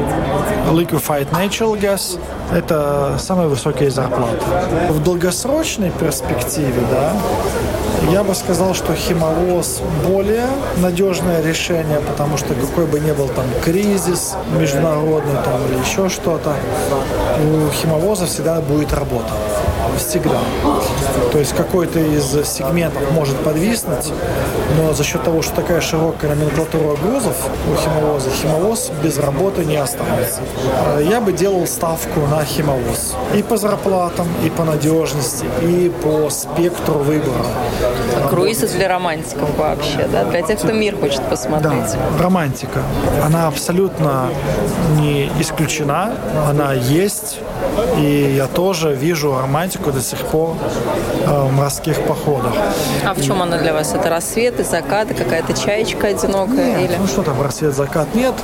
Liquefied 0.72 1.30
Natural 1.30 1.78
Gas, 1.80 2.18
это 2.52 3.16
самые 3.18 3.48
высокие 3.48 3.90
зарплаты. 3.90 4.44
В 4.90 5.02
долгосрочной 5.02 5.90
перспективе, 5.90 6.82
да, 6.90 7.12
я 8.10 8.22
бы 8.22 8.34
сказал, 8.34 8.74
что 8.74 8.94
химовоз 8.94 9.80
более 10.06 10.46
надежное 10.78 11.42
решение, 11.42 12.00
потому 12.00 12.36
что 12.36 12.54
какой 12.54 12.86
бы 12.86 13.00
ни 13.00 13.12
был 13.12 13.28
там 13.28 13.44
кризис 13.64 14.34
международный 14.58 15.42
там, 15.44 15.60
или 15.68 15.78
еще 15.78 16.08
что-то, 16.08 16.54
у 17.40 17.70
химовоза 17.70 18.26
всегда 18.26 18.60
будет 18.60 18.92
работа 18.92 19.32
всегда. 19.96 20.40
То 21.32 21.38
есть 21.38 21.54
какой-то 21.54 21.98
из 21.98 22.30
сегментов 22.48 23.10
может 23.12 23.36
подвиснуть, 23.38 24.12
но 24.76 24.92
за 24.92 25.04
счет 25.04 25.22
того, 25.22 25.42
что 25.42 25.54
такая 25.56 25.80
широкая 25.80 26.34
номенклатура 26.34 26.96
грузов 26.96 27.36
у 27.70 27.76
химовоза, 27.76 28.30
химовоз 28.30 28.90
без 29.02 29.18
работы 29.18 29.64
не 29.64 29.76
останется. 29.76 30.40
Я 31.00 31.20
бы 31.20 31.32
делал 31.32 31.66
ставку 31.66 32.20
на 32.20 32.44
химовоз. 32.44 33.14
И 33.34 33.42
по 33.42 33.56
зарплатам, 33.56 34.26
и 34.44 34.50
по 34.50 34.64
надежности, 34.64 35.46
и 35.62 35.90
по 36.02 36.30
спектру 36.30 36.94
выбора. 36.94 37.46
Круизы 38.30 38.66
для 38.68 38.88
романтиков 38.88 39.56
вообще, 39.56 40.08
да? 40.10 40.24
Для 40.24 40.42
тех, 40.42 40.58
кто 40.58 40.72
мир 40.72 40.96
хочет 40.96 41.22
посмотреть. 41.22 41.92
Да, 41.92 42.22
романтика. 42.22 42.80
Она 43.24 43.48
абсолютно 43.48 44.28
не 44.98 45.30
исключена, 45.40 46.12
она 46.48 46.72
есть. 46.72 47.38
И 47.98 48.34
я 48.36 48.46
тоже 48.46 48.94
вижу 48.94 49.36
романтику 49.36 49.92
до 49.92 50.00
сих 50.00 50.18
пор 50.18 50.56
э, 51.26 51.40
в 51.48 51.52
морских 51.52 52.00
походах. 52.02 52.52
А 53.04 53.14
в 53.14 53.22
чем 53.22 53.42
она 53.42 53.58
для 53.58 53.72
вас? 53.72 53.94
Это 53.94 54.10
рассветы, 54.10 54.64
закаты, 54.64 55.14
какая-то 55.14 55.54
чаечка 55.54 56.08
одинокая? 56.08 56.78
Нет, 56.78 56.90
или? 56.90 56.98
ну 56.98 57.06
что 57.06 57.22
там, 57.22 57.40
рассвет, 57.42 57.74
закат 57.74 58.14
нет. 58.14 58.34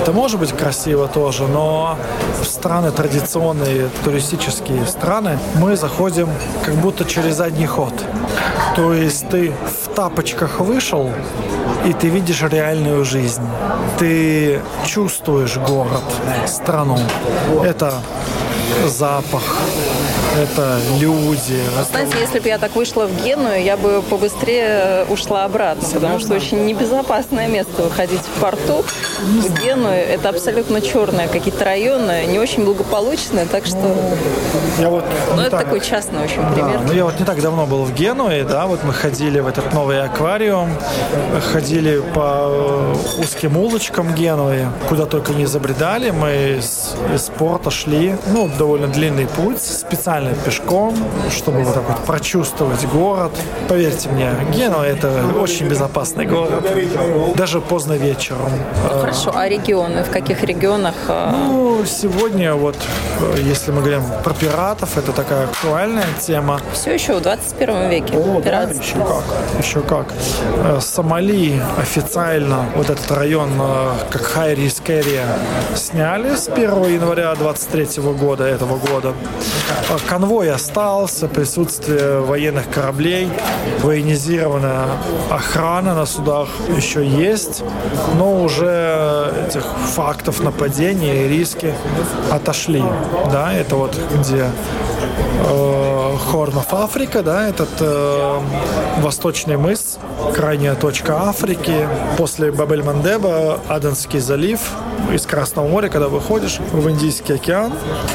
Это 0.00 0.12
может 0.12 0.38
быть 0.38 0.52
красиво 0.52 1.08
тоже, 1.08 1.46
но 1.46 1.96
в 2.40 2.44
страны 2.44 2.90
традиционные, 2.90 3.88
туристические 4.04 4.86
страны, 4.86 5.38
мы 5.54 5.76
заходим 5.76 6.28
как 6.64 6.74
будто 6.74 7.04
через 7.04 7.36
задний 7.36 7.66
ход. 7.66 7.92
То 8.78 8.94
есть 8.94 9.28
ты 9.28 9.50
в 9.50 9.92
тапочках 9.92 10.60
вышел, 10.60 11.10
и 11.84 11.92
ты 11.92 12.10
видишь 12.10 12.42
реальную 12.42 13.04
жизнь. 13.04 13.42
Ты 13.98 14.60
чувствуешь 14.86 15.56
город, 15.56 16.04
страну. 16.46 16.96
Это 17.64 17.94
запах, 18.86 19.42
это 20.38 20.78
люди. 21.00 21.60
Знаете, 21.90 22.18
если 22.20 22.38
бы 22.38 22.48
я 22.48 22.58
так 22.58 22.74
вышла 22.76 23.06
в 23.06 23.24
Геную, 23.24 23.62
я 23.62 23.76
бы 23.76 24.02
побыстрее 24.02 25.04
ушла 25.08 25.44
обратно, 25.44 25.86
потому 25.92 26.18
что 26.18 26.34
очень 26.34 26.64
небезопасное 26.64 27.48
место 27.48 27.82
выходить 27.82 28.20
в 28.20 28.40
порту. 28.40 28.84
В 29.20 29.62
Геную 29.62 29.94
это 29.94 30.28
абсолютно 30.28 30.80
черное, 30.80 31.28
какие-то 31.28 31.64
районы, 31.64 32.26
не 32.26 32.38
очень 32.38 32.64
благополучные, 32.64 33.46
так 33.46 33.66
что... 33.66 33.96
Я 34.78 34.90
вот 34.90 35.04
ну, 35.34 35.42
это 35.42 35.50
так... 35.50 35.64
такой 35.64 35.80
частный 35.80 36.22
очень 36.24 36.42
пример. 36.52 36.78
Да, 36.78 36.84
ну, 36.86 36.92
я 36.92 37.04
вот 37.04 37.18
не 37.18 37.24
так 37.24 37.40
давно 37.40 37.66
был 37.66 37.84
в 37.84 37.92
Генуе, 37.92 38.44
да, 38.44 38.66
вот 38.66 38.84
мы 38.84 38.92
ходили 38.92 39.40
в 39.40 39.48
этот 39.48 39.72
новый 39.72 40.00
аквариум, 40.00 40.70
ходили 41.52 42.00
по 42.14 42.94
узким 43.18 43.56
улочкам 43.56 44.14
Генуи, 44.14 44.68
куда 44.88 45.06
только 45.06 45.32
не 45.32 45.46
забредали, 45.46 46.10
мы 46.10 46.58
из, 46.58 46.94
из 47.12 47.22
порта 47.22 47.70
шли, 47.70 48.16
ну, 48.28 48.48
довольно 48.58 48.86
длинный 48.86 49.26
путь, 49.26 49.60
специально 49.60 50.27
пешком, 50.44 50.94
чтобы 51.30 51.62
вот 51.62 51.74
так 51.74 51.88
вот 51.88 51.98
прочувствовать 52.04 52.84
город. 52.86 53.32
Поверьте 53.68 54.08
мне, 54.08 54.30
Генуа– 54.52 54.86
это 54.86 55.10
очень 55.38 55.68
безопасный 55.68 56.26
город, 56.26 56.64
даже 57.36 57.60
поздно 57.60 57.94
вечером. 57.94 58.50
Ну, 58.92 59.00
хорошо, 59.00 59.32
а 59.34 59.48
регионы? 59.48 60.04
В 60.04 60.10
каких 60.10 60.42
регионах? 60.44 60.94
А? 61.08 61.32
Ну, 61.32 61.84
сегодня 61.84 62.54
вот, 62.54 62.76
если 63.38 63.72
мы 63.72 63.80
говорим 63.80 64.02
про 64.24 64.34
пиратов, 64.34 64.96
это 64.96 65.12
такая 65.12 65.44
актуальная 65.44 66.06
тема. 66.20 66.60
Все 66.72 66.94
еще 66.94 67.14
в 67.14 67.22
21 67.22 67.90
веке. 67.90 68.16
О, 68.16 68.40
да, 68.40 68.62
еще 68.62 68.94
как, 68.96 69.24
еще 69.64 69.80
как. 69.80 70.06
Э, 70.64 70.78
Сомали 70.80 71.60
официально 71.78 72.66
вот 72.76 72.90
этот 72.90 73.10
район, 73.10 73.50
э, 73.58 73.92
как 74.10 74.22
Risk 74.58 74.86
Area, 74.86 75.26
сняли 75.76 76.34
с 76.34 76.48
1 76.48 76.84
января 76.86 77.34
23 77.34 78.02
года 78.14 78.44
этого 78.44 78.76
года. 78.76 79.14
Конвой 80.08 80.50
остался, 80.50 81.28
присутствие 81.28 82.20
военных 82.20 82.70
кораблей, 82.70 83.28
военизированная 83.82 84.86
охрана 85.30 85.94
на 85.94 86.06
судах 86.06 86.48
еще 86.74 87.06
есть, 87.06 87.62
но 88.16 88.42
уже 88.42 89.30
этих 89.46 89.64
фактов 89.94 90.40
нападения 90.40 91.26
и 91.26 91.28
риски 91.28 91.74
отошли. 92.30 92.82
Да, 93.30 93.52
это 93.52 93.76
вот 93.76 93.94
где 94.18 94.46
э, 95.00 96.16
Хорнов 96.30 96.72
Африка, 96.72 97.22
да, 97.22 97.48
этот 97.48 97.68
э, 97.80 98.40
восточный 98.98 99.56
мыс, 99.56 99.98
крайняя 100.34 100.74
точка 100.74 101.28
Африки. 101.28 101.88
После 102.16 102.50
Бабель-Мандеба 102.50 103.60
Аденский 103.68 104.20
залив 104.20 104.60
из 105.12 105.26
Красного 105.26 105.68
моря, 105.68 105.88
когда 105.88 106.08
выходишь 106.08 106.58
в 106.72 106.90
Индийский 106.90 107.34
океан, 107.34 107.72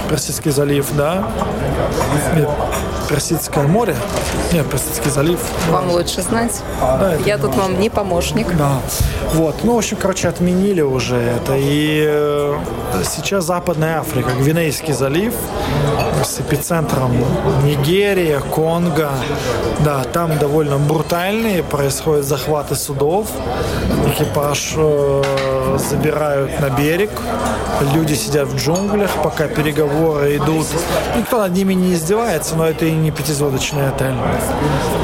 Персидский 0.10 0.52
залив, 0.52 0.88
да, 0.96 1.28
Персидское 3.10 3.68
море, 3.68 3.96
нет, 4.52 4.70
Персидский 4.70 5.10
залив. 5.12 5.39
Вам 5.70 5.89
лучше 5.92 6.22
знать. 6.22 6.62
Да, 6.82 7.16
Я 7.26 7.38
тут 7.38 7.56
вам 7.56 7.80
не 7.80 7.89
помощник. 7.89 8.56
Да. 8.58 8.80
Вот. 9.34 9.63
Ну, 9.63 9.76
в 9.76 9.78
общем, 9.78 9.98
короче, 10.00 10.28
отменили 10.28 10.82
уже 10.82 11.16
это. 11.16 11.56
И 11.58 12.04
э, 12.08 12.56
сейчас 13.04 13.46
Западная 13.46 14.00
Африка, 14.00 14.30
Гвинейский 14.39 14.94
залив 14.94 15.34
с 16.24 16.39
эпицентром 16.39 17.12
Нигерия, 17.63 18.39
Конго. 18.39 19.12
Да, 19.80 20.04
там 20.04 20.38
довольно 20.38 20.78
брутальные 20.78 21.63
происходят 21.63 22.26
захваты 22.26 22.76
судов. 22.76 23.28
Экипаж 24.08 24.74
э, 24.78 25.24
забирают 25.78 26.60
на 26.60 26.70
берег. 26.70 27.12
Люди 27.94 28.14
сидят 28.14 28.48
в 28.48 28.56
джунглях, 28.56 29.12
пока 29.24 29.48
переговоры 29.48 30.38
идут. 30.38 30.68
Никто 31.18 31.40
над 31.40 31.54
ними 31.54 31.74
не 31.74 31.94
издевается, 31.94 32.56
но 32.56 32.68
это 32.68 32.86
и 32.86 32.92
не 32.92 33.12
пятизвездочный 33.12 33.90
отель. 33.90 34.16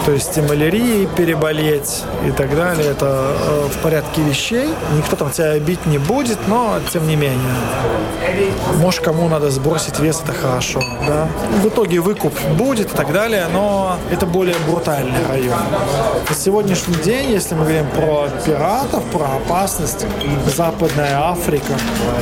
То 0.05 0.11
есть 0.11 0.37
и 0.37 0.41
малярией 0.41 1.07
переболеть 1.07 2.03
и 2.25 2.31
так 2.31 2.55
далее. 2.55 2.91
Это 2.91 3.33
э, 3.37 3.67
в 3.71 3.77
порядке 3.83 4.21
вещей. 4.21 4.69
Никто 4.95 5.15
там 5.15 5.31
тебя 5.31 5.59
бить 5.59 5.85
не 5.85 5.97
будет, 5.97 6.37
но 6.47 6.79
тем 6.91 7.07
не 7.07 7.15
менее. 7.15 7.39
Может, 8.77 9.03
кому 9.03 9.27
надо 9.27 9.49
сбросить 9.49 9.99
вес, 9.99 10.21
это 10.23 10.33
хорошо. 10.33 10.81
Да? 11.07 11.27
В 11.61 11.67
итоге 11.67 11.99
выкуп 11.99 12.33
будет 12.57 12.93
и 12.93 12.95
так 12.95 13.11
далее, 13.11 13.47
но 13.51 13.97
это 14.11 14.25
более 14.25 14.55
брутальный 14.67 15.25
район. 15.27 15.59
На 16.27 16.35
сегодняшний 16.35 16.95
день, 17.03 17.31
если 17.31 17.55
мы 17.55 17.61
говорим 17.61 17.87
про 17.91 18.27
пиратов, 18.45 19.03
про 19.05 19.35
опасность, 19.37 20.05
Западная 20.55 21.29
Африка, 21.29 21.73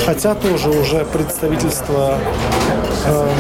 хотя 0.06 0.36
тоже 0.36 0.70
уже 0.70 1.06
представительство 1.06 2.18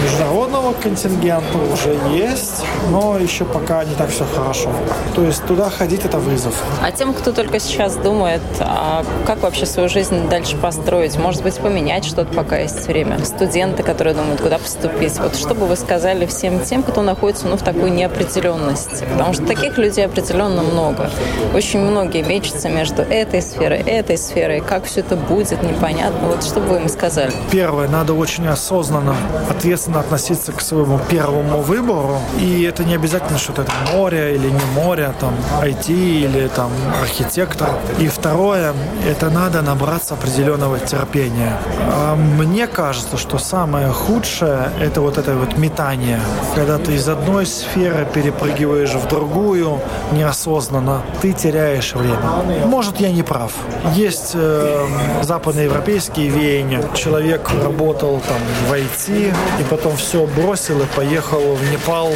международного 0.04 0.74
контингента 0.74 1.58
уже 1.74 1.98
есть, 2.16 2.64
но 2.90 3.18
еще 3.18 3.46
пока 3.46 3.84
не 3.84 3.96
так 3.96 4.10
все 4.10 4.26
хорошо. 4.36 4.70
То 5.16 5.24
есть 5.24 5.46
туда 5.46 5.70
ходить 5.70 6.06
это 6.06 6.18
вызов. 6.20 6.54
А 6.82 6.92
тем, 6.92 7.14
кто 7.14 7.32
только 7.32 7.60
сейчас 7.60 7.96
думает, 7.96 8.42
а 8.60 9.04
как 9.26 9.42
вообще 9.42 9.66
свою 9.66 9.90
жизнь 9.90 10.30
дальше 10.30 10.58
построить, 10.58 11.18
может 11.18 11.44
быть, 11.44 11.58
поменять 11.58 12.06
что-то, 12.06 12.34
пока 12.34 12.58
есть 12.58 12.88
время. 12.88 13.24
Студенты, 13.26 13.84
которые 13.84 14.14
думают, 14.14 14.42
куда 14.42 14.58
поступить. 14.58 15.18
Вот 15.20 15.36
что 15.36 15.56
бы 15.56 15.66
вы 15.66 15.76
сказали 15.76 16.26
всем 16.26 16.60
тем, 16.60 16.84
кто 16.84 17.02
находится 17.02 17.48
ну, 17.48 17.58
в 17.58 17.64
такой 17.64 17.90
неопределенности? 17.90 19.06
Потому 19.12 19.34
что 19.34 19.46
таких 19.46 19.78
людей 19.78 20.06
определенно 20.06 20.62
много. 20.62 21.10
Очень 21.54 21.80
многие 21.80 22.24
мечутся 22.24 22.70
между 22.70 23.02
этой 23.02 23.42
сферой, 23.42 23.80
этой 23.80 24.18
сферой. 24.18 24.62
Как 24.62 24.86
все 24.86 25.02
это 25.02 25.16
будет, 25.16 25.62
непонятно. 25.64 26.28
Вот 26.28 26.44
что 26.44 26.60
бы 26.60 26.68
вы 26.68 26.78
им 26.78 26.90
сказали? 26.90 27.32
Первое, 27.52 27.88
надо 27.88 28.14
очень 28.14 28.48
осознанно, 28.48 29.16
ответственно 29.50 30.00
относиться 30.00 30.52
к 30.52 30.62
своему 30.62 31.00
первому 31.10 31.62
выбору. 31.62 32.20
И 32.40 32.64
это 32.64 32.84
не 32.84 32.96
обязательно, 32.96 33.38
что 33.38 33.54
это 33.54 33.72
море 33.94 34.36
или 34.36 34.50
не 34.50 34.66
море, 34.76 35.06
а 35.06 35.14
там 35.20 35.34
IT 35.62 35.90
или 35.90 36.48
там 36.48 36.72
архитектор. 37.02 37.70
И 38.00 38.08
второе, 38.08 38.74
это 39.08 39.30
надо 39.30 39.62
набраться 39.62 40.14
определенного 40.14 40.80
терпения. 40.80 41.58
А 41.92 42.16
мне 42.16 42.68
кажется, 42.68 43.18
что 43.18 43.38
самое 43.38 43.90
худшее– 43.90 44.70
это 44.82 45.02
вот 45.02 45.18
это 45.18 45.34
вот 45.34 45.58
метание. 45.58 46.20
Когда 46.56 46.78
ты 46.78 46.94
из 46.94 47.08
одной 47.08 47.46
сферы 47.46 48.08
перепрыгиваешь 48.14 48.94
в 48.94 49.08
другую 49.08 49.80
неосознанно, 50.12 51.02
ты 51.22 51.34
теряешь 51.34 51.94
время. 51.94 52.66
Может, 52.66 53.00
я 53.00 53.12
не 53.12 53.24
прав. 53.24 53.52
Есть 53.94 54.32
э, 54.34 54.88
западноевропейские 55.22 56.30
веяния. 56.30 56.84
Человек 56.96 57.50
работал 57.64 58.22
там 58.28 58.40
в 58.70 58.74
IT, 58.74 59.34
и 59.60 59.64
потом 59.64 59.96
все 59.98 60.26
бросил 60.26 60.82
и 60.82 60.86
поехал 60.96 61.56
в 61.56 61.72
Непал 61.72 62.12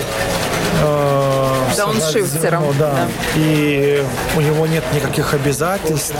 э, 0.81 1.30
дауншифтером. 1.77 2.63
Да. 2.79 2.91
да. 2.91 3.07
И 3.35 4.03
у 4.35 4.41
него 4.41 4.67
нет 4.67 4.83
никаких 4.93 5.33
обязательств, 5.33 6.15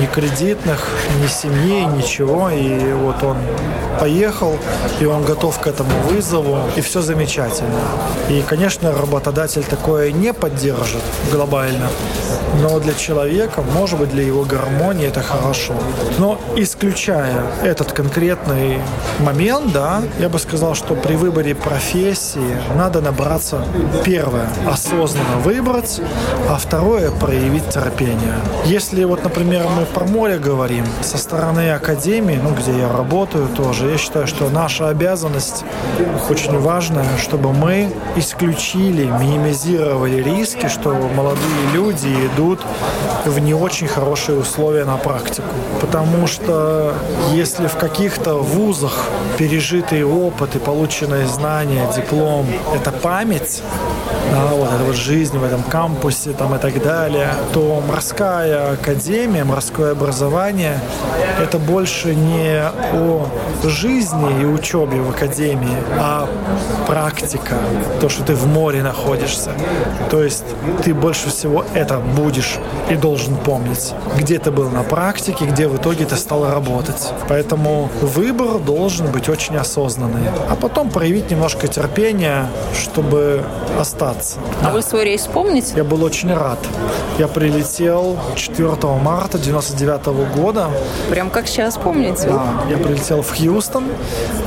ни 0.00 0.06
кредитных, 0.06 0.88
ни 1.22 1.26
семьи, 1.26 1.84
ничего. 1.84 2.50
И 2.50 2.92
вот 2.92 3.22
он 3.22 3.36
поехал, 3.98 4.56
и 5.00 5.04
он 5.04 5.24
готов 5.24 5.58
к 5.58 5.66
этому 5.66 5.90
вызову, 6.08 6.58
и 6.76 6.80
все 6.80 7.02
замечательно. 7.02 7.80
И, 8.28 8.42
конечно, 8.42 8.92
работодатель 8.92 9.64
такое 9.64 10.12
не 10.12 10.32
поддержит 10.32 11.02
глобально, 11.30 11.88
но 12.60 12.78
для 12.80 12.94
человека, 12.94 13.62
может 13.62 13.98
быть, 13.98 14.10
для 14.10 14.22
его 14.22 14.44
гармонии 14.44 15.06
это 15.06 15.22
хорошо. 15.22 15.74
Но 16.18 16.40
исключая 16.56 17.44
этот 17.62 17.92
конкретный 17.92 18.78
момент, 19.20 19.72
да, 19.72 20.02
я 20.18 20.28
бы 20.28 20.38
сказал, 20.38 20.74
что 20.74 20.94
при 20.94 21.14
выборе 21.14 21.54
профессии 21.54 22.56
надо 22.76 23.00
набраться 23.00 23.64
первое 24.04 24.48
осознанно 24.72 25.36
выбрать, 25.44 26.00
а 26.48 26.56
второе 26.56 27.10
проявить 27.10 27.68
терпение. 27.68 28.34
Если 28.64 29.04
вот, 29.04 29.22
например, 29.22 29.66
мы 29.76 29.84
про 29.84 30.04
море 30.04 30.38
говорим, 30.38 30.86
со 31.02 31.18
стороны 31.18 31.72
академии, 31.72 32.40
ну, 32.42 32.54
где 32.54 32.72
я 32.78 32.88
работаю 32.90 33.48
тоже, 33.48 33.90
я 33.90 33.98
считаю, 33.98 34.26
что 34.26 34.48
наша 34.48 34.88
обязанность 34.88 35.64
очень 36.30 36.58
важная, 36.58 37.18
чтобы 37.18 37.52
мы 37.52 37.92
исключили, 38.16 39.04
минимизировали 39.04 40.22
риски, 40.22 40.68
что 40.68 40.94
молодые 41.14 41.42
люди 41.74 42.08
идут 42.34 42.60
в 43.26 43.38
не 43.38 43.54
очень 43.54 43.88
хорошие 43.88 44.38
условия 44.38 44.84
на 44.84 44.96
практику. 44.96 45.48
Потому 45.80 46.26
что 46.26 46.94
если 47.32 47.66
в 47.66 47.76
каких-то 47.76 48.34
вузах 48.34 49.08
пережитый 49.36 50.04
опыт 50.04 50.56
и 50.56 50.58
полученные 50.58 51.26
знания, 51.26 51.86
диплом– 51.94 52.46
это 52.74 52.90
память, 52.90 53.62
да, 54.30 54.61
вот 54.62 54.72
эта 54.72 54.84
вот 54.84 54.94
жизнь 54.94 55.36
в 55.36 55.44
этом 55.44 55.62
кампусе 55.64 56.30
там 56.30 56.54
и 56.54 56.58
так 56.58 56.80
далее, 56.82 57.28
то 57.52 57.82
морская 57.86 58.72
академия, 58.72 59.44
морское 59.44 59.92
образование– 59.92 60.78
это 61.40 61.58
больше 61.58 62.14
не 62.14 62.62
о 62.92 63.26
жизни 63.64 64.42
и 64.42 64.44
учебе 64.44 65.00
в 65.00 65.10
академии, 65.10 65.76
а 65.98 66.28
практика, 66.86 67.56
то, 68.00 68.08
что 68.08 68.22
ты 68.22 68.34
в 68.34 68.46
море 68.46 68.82
находишься. 68.82 69.50
То 70.10 70.22
есть 70.22 70.44
ты 70.84 70.94
больше 70.94 71.30
всего 71.30 71.64
это 71.74 71.98
будешь 71.98 72.58
и 72.90 72.94
должен 72.96 73.36
помнить. 73.36 73.92
Где 74.16 74.38
ты 74.38 74.50
был 74.50 74.68
на 74.68 74.82
практике, 74.82 75.46
где 75.46 75.66
в 75.68 75.76
итоге 75.76 76.04
ты 76.04 76.16
стал 76.16 76.48
работать. 76.48 77.12
Поэтому 77.28 77.90
выбор 78.00 78.58
должен 78.60 79.06
быть 79.06 79.28
очень 79.28 79.56
осознанный. 79.56 80.28
А 80.48 80.54
потом 80.54 80.90
проявить 80.90 81.30
немножко 81.30 81.66
терпения, 81.66 82.46
чтобы 82.80 83.42
остаться. 83.78 84.38
А 84.62 84.70
вы 84.70 84.82
свой 84.82 85.04
рейс 85.04 85.26
помните? 85.26 85.72
Я 85.76 85.84
был 85.84 86.02
очень 86.04 86.32
рад. 86.32 86.58
Я 87.18 87.28
прилетел 87.28 88.18
4 88.36 88.70
марта 89.02 89.38
99 89.38 90.06
года. 90.34 90.70
Прям 91.10 91.30
как 91.30 91.46
сейчас 91.46 91.76
помните? 91.76 92.28
Да. 92.28 92.44
Я 92.70 92.76
прилетел 92.76 93.22
в 93.22 93.36
Хьюстон. 93.36 93.84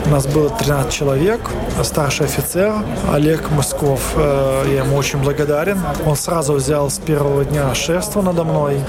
У 0.05 0.09
нас 0.09 0.25
было 0.27 0.49
13 0.49 0.91
человек. 0.91 1.41
Старший 1.83 2.27
офицер 2.27 2.73
Олег 3.11 3.49
Москов. 3.51 4.13
Э, 4.15 4.63
я 4.67 4.83
ему 4.83 4.95
очень 4.95 5.19
благодарен. 5.19 5.79
Он 6.05 6.15
сразу 6.15 6.53
взял 6.53 6.89
с 6.89 6.97
первого 6.99 7.43
дня 7.43 7.73
шефство 7.75 8.21
надо 8.21 8.43
мной. 8.43 8.79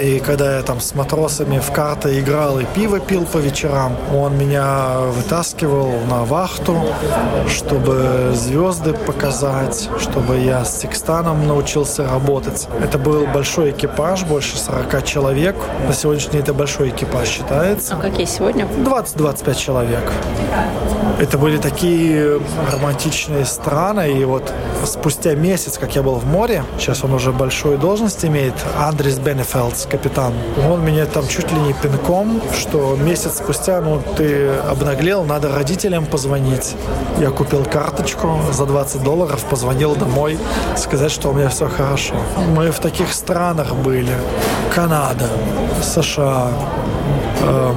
И 0.00 0.20
когда 0.20 0.56
я 0.56 0.62
там 0.62 0.80
с 0.80 0.94
матросами 0.94 1.58
в 1.58 1.72
карты 1.72 2.20
играл 2.20 2.58
и 2.60 2.64
пиво 2.74 3.00
пил 3.00 3.24
по 3.24 3.38
вечерам, 3.38 3.96
он 4.14 4.36
меня 4.36 4.98
вытаскивал 5.16 5.92
на 6.08 6.24
вахту, 6.24 6.76
чтобы 7.48 8.32
звезды 8.34 8.92
показать, 8.92 9.88
чтобы 9.98 10.38
я 10.38 10.64
с 10.66 10.80
Секстаном 10.80 11.46
научился 11.46 12.06
работать. 12.06 12.68
Это 12.82 12.98
был 12.98 13.26
большой 13.26 13.70
экипаж, 13.70 14.24
больше 14.24 14.58
40 14.58 15.04
человек. 15.04 15.56
На 15.86 15.94
сегодняшний 15.94 16.32
день 16.32 16.42
это 16.42 16.54
большой 16.54 16.90
экипаж 16.90 17.28
считается. 17.28 17.94
А 17.94 18.00
какие 18.00 18.26
сегодня? 18.26 18.64
20-25 18.64 19.54
человек. 19.54 20.12
Это 21.18 21.38
были 21.38 21.56
такие 21.56 22.40
романтичные 22.70 23.46
страны. 23.46 24.20
И 24.20 24.24
вот 24.24 24.52
спустя 24.84 25.34
месяц, 25.34 25.78
как 25.78 25.96
я 25.96 26.02
был 26.02 26.16
в 26.16 26.26
море, 26.26 26.62
сейчас 26.78 27.04
он 27.04 27.14
уже 27.14 27.32
большую 27.32 27.78
должность 27.78 28.22
имеет, 28.24 28.52
Андрес 28.78 29.18
Бенефелдс, 29.18 29.86
капитан, 29.86 30.34
он 30.70 30.84
меня 30.84 31.06
там 31.06 31.26
чуть 31.26 31.50
ли 31.50 31.58
не 31.60 31.72
пинком, 31.72 32.42
что 32.58 32.96
месяц 32.96 33.38
спустя, 33.38 33.80
ну, 33.80 34.02
ты 34.16 34.48
обнаглел, 34.70 35.24
надо 35.24 35.54
родителям 35.54 36.04
позвонить. 36.04 36.74
Я 37.18 37.30
купил 37.30 37.64
карточку 37.64 38.38
за 38.52 38.66
20 38.66 39.02
долларов, 39.02 39.42
позвонил 39.44 39.96
домой, 39.96 40.38
сказать, 40.76 41.10
что 41.10 41.30
у 41.30 41.32
меня 41.32 41.48
все 41.48 41.66
хорошо. 41.68 42.14
Мы 42.54 42.70
в 42.70 42.78
таких 42.78 43.12
странах 43.14 43.74
были. 43.74 44.12
Канада, 44.74 45.28
США, 45.82 46.50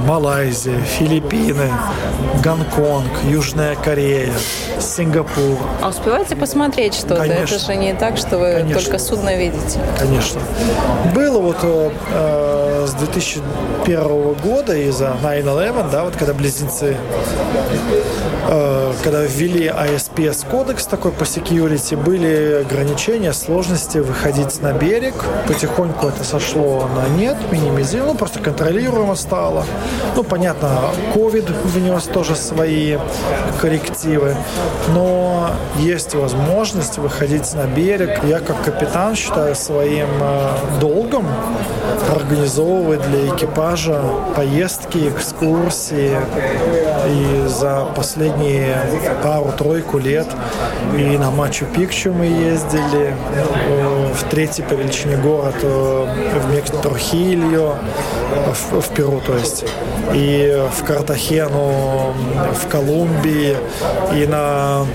Малайзия, 0.06 0.80
Филиппины, 0.80 1.70
Гонконг, 2.42 3.10
Южная 3.24 3.76
Корея, 3.76 4.32
Сингапур. 4.80 5.58
А 5.82 5.88
успеваете 5.88 6.36
посмотреть 6.36 6.94
что-то? 6.94 7.24
Это 7.24 7.58
же 7.58 7.76
не 7.76 7.94
так, 7.94 8.16
что 8.16 8.38
вы 8.38 8.54
Конечно. 8.54 8.82
только 8.82 8.98
судно 8.98 9.36
видите. 9.36 9.78
Конечно. 9.98 10.40
Было 11.14 11.38
вот 11.40 11.58
э, 11.62 11.90
э 12.12 12.70
с 12.86 12.94
2001 12.94 14.34
года 14.34 14.76
из-за 14.76 15.16
9-11, 15.22 15.90
да, 15.90 16.04
вот 16.04 16.16
когда 16.16 16.32
близнецы, 16.32 16.96
э, 18.48 18.92
когда 19.04 19.22
ввели 19.22 19.66
ISPS 19.66 20.48
кодекс 20.50 20.86
такой 20.86 21.12
по 21.12 21.24
security, 21.24 21.96
были 21.96 22.62
ограничения, 22.62 23.32
сложности 23.32 23.98
выходить 23.98 24.60
на 24.62 24.72
берег. 24.72 25.14
Потихоньку 25.46 26.08
это 26.08 26.24
сошло 26.24 26.88
на 26.94 27.08
нет, 27.16 27.36
минимизировано, 27.50 28.12
ну, 28.12 28.18
просто 28.18 28.40
контролируемо 28.40 29.14
стало. 29.14 29.49
Ну, 30.16 30.22
понятно, 30.22 30.70
COVID 31.14 31.66
внес 31.66 32.04
тоже 32.04 32.36
свои 32.36 32.98
коррективы, 33.60 34.36
но 34.94 35.50
есть 35.78 36.14
возможность 36.14 36.98
выходить 36.98 37.52
на 37.54 37.66
берег. 37.66 38.20
Я 38.24 38.40
как 38.40 38.62
капитан 38.62 39.14
считаю 39.14 39.54
своим 39.54 40.08
э, 40.20 40.50
долгом 40.80 41.26
организовывать 42.10 43.02
для 43.08 43.28
экипажа 43.28 44.02
поездки, 44.34 45.08
экскурсии. 45.08 46.16
И 47.06 47.46
за 47.48 47.86
последние 47.96 48.76
пару-тройку 49.22 49.98
лет 49.98 50.26
и 50.96 51.16
на 51.18 51.30
Мачу-Пикчу 51.30 52.12
мы 52.12 52.26
ездили, 52.26 53.14
э, 53.34 54.12
в 54.12 54.24
третий 54.24 54.62
по 54.62 54.74
величине 54.74 55.16
город 55.16 55.54
э, 55.62 56.06
в 56.40 56.54
Мекстрохильо, 56.54 57.78
в, 58.70 58.80
в 58.80 58.88
Перу, 58.94 59.20
то 59.24 59.36
есть, 59.36 59.64
и 60.12 60.62
в 60.76 60.84
Картахену, 60.84 62.14
в 62.52 62.68
Колумбии, 62.68 63.56
и 64.14 64.26
на 64.26 64.86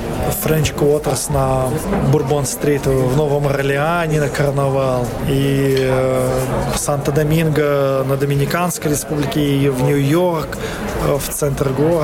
Френч 0.41 0.73
Квотерс 0.73 1.29
на 1.29 1.69
Бурбон-стрит 2.11 2.85
в 2.85 3.15
Новом 3.17 3.47
Орлеане 3.47 4.19
на 4.19 4.29
карнавал, 4.29 5.07
и 5.29 5.77
э, 5.79 6.29
Санта-Доминго 6.75 8.03
на 8.07 8.17
Доминиканской 8.17 8.91
республике, 8.91 9.41
и 9.41 9.69
в 9.69 9.83
Нью-Йорк, 9.83 10.57
в 11.05 11.29
центр 11.29 11.69
города. 11.69 11.94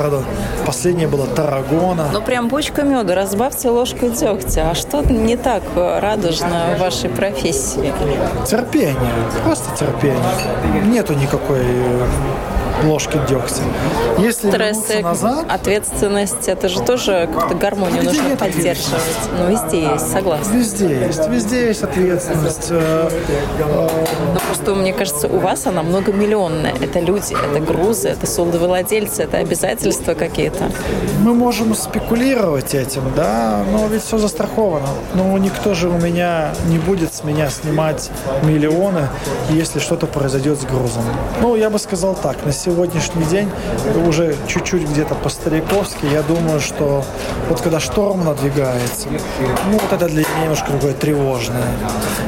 Последнее 0.65 1.07
было 1.07 1.27
Тарагона. 1.27 2.09
Ну, 2.13 2.21
прям 2.21 2.47
бочка 2.47 2.83
меда, 2.83 3.15
разбавьте 3.15 3.69
ложкой 3.69 4.09
дегтя. 4.11 4.71
А 4.71 4.75
что 4.75 5.01
не 5.01 5.35
так 5.37 5.63
радужно 5.75 6.75
в 6.77 6.79
вашей 6.79 7.09
профессии? 7.09 7.93
Терпение, 8.45 8.95
просто 9.43 9.75
терпение. 9.77 10.21
Нету 10.85 11.13
никакой 11.13 11.63
ложки 12.83 13.19
дегтя. 13.27 13.61
Если 14.17 14.49
Стрессы, 14.49 15.01
назад... 15.01 15.45
ответственность, 15.49 16.47
это 16.47 16.69
же 16.69 16.81
тоже 16.81 17.29
как-то 17.33 17.55
гармонию 17.55 18.03
нужно 18.03 18.35
поддерживать. 18.35 19.01
Ну, 19.37 19.49
везде 19.49 19.83
есть, 19.93 20.11
согласна. 20.11 20.53
Везде 20.53 20.99
есть, 21.05 21.27
везде 21.27 21.67
есть 21.67 21.83
ответственность. 21.83 22.67
Э, 22.69 23.09
Но 23.59 23.89
ну, 24.33 24.39
просто, 24.47 24.75
мне 24.75 24.93
кажется, 24.93 25.27
у 25.27 25.37
вас 25.37 25.65
она 25.65 25.83
многомиллионная. 25.83 26.73
Это 26.81 26.99
люди, 26.99 27.33
это 27.33 27.59
грузы, 27.59 28.09
это 28.09 28.27
судовладельцы, 28.27 29.23
это 29.23 29.37
обязательства 29.37 30.13
какие-то. 30.13 30.71
Мы 31.19 31.33
можем 31.33 31.73
спекулировать 31.75 32.73
этим, 32.73 33.03
да, 33.15 33.63
но 33.71 33.87
ведь 33.87 34.03
все 34.03 34.17
застраховано. 34.17 34.87
Но 35.13 35.37
никто 35.37 35.73
же 35.73 35.89
у 35.89 35.97
меня 35.97 36.53
не 36.67 36.77
будет 36.77 37.13
с 37.13 37.23
меня 37.23 37.49
снимать 37.49 38.09
миллионы, 38.43 39.07
если 39.49 39.79
что-то 39.79 40.07
произойдет 40.07 40.59
с 40.59 40.65
грузом. 40.65 41.03
Ну, 41.41 41.55
я 41.55 41.69
бы 41.69 41.79
сказал 41.79 42.15
так, 42.15 42.45
на 42.45 42.51
сегодня 42.51 42.70
сегодняшний 42.71 43.25
день 43.25 43.49
уже 44.07 44.35
чуть-чуть 44.47 44.89
где-то 44.89 45.13
по-стариковски, 45.15 46.05
я 46.05 46.21
думаю, 46.21 46.61
что 46.61 47.03
вот 47.49 47.59
когда 47.59 47.81
шторм 47.81 48.23
надвигается, 48.23 49.09
ну 49.69 49.73
вот 49.73 49.91
это 49.91 50.07
для 50.07 50.21
меня 50.21 50.43
немножко 50.43 50.71
такое 50.71 50.93
тревожное. 50.93 51.67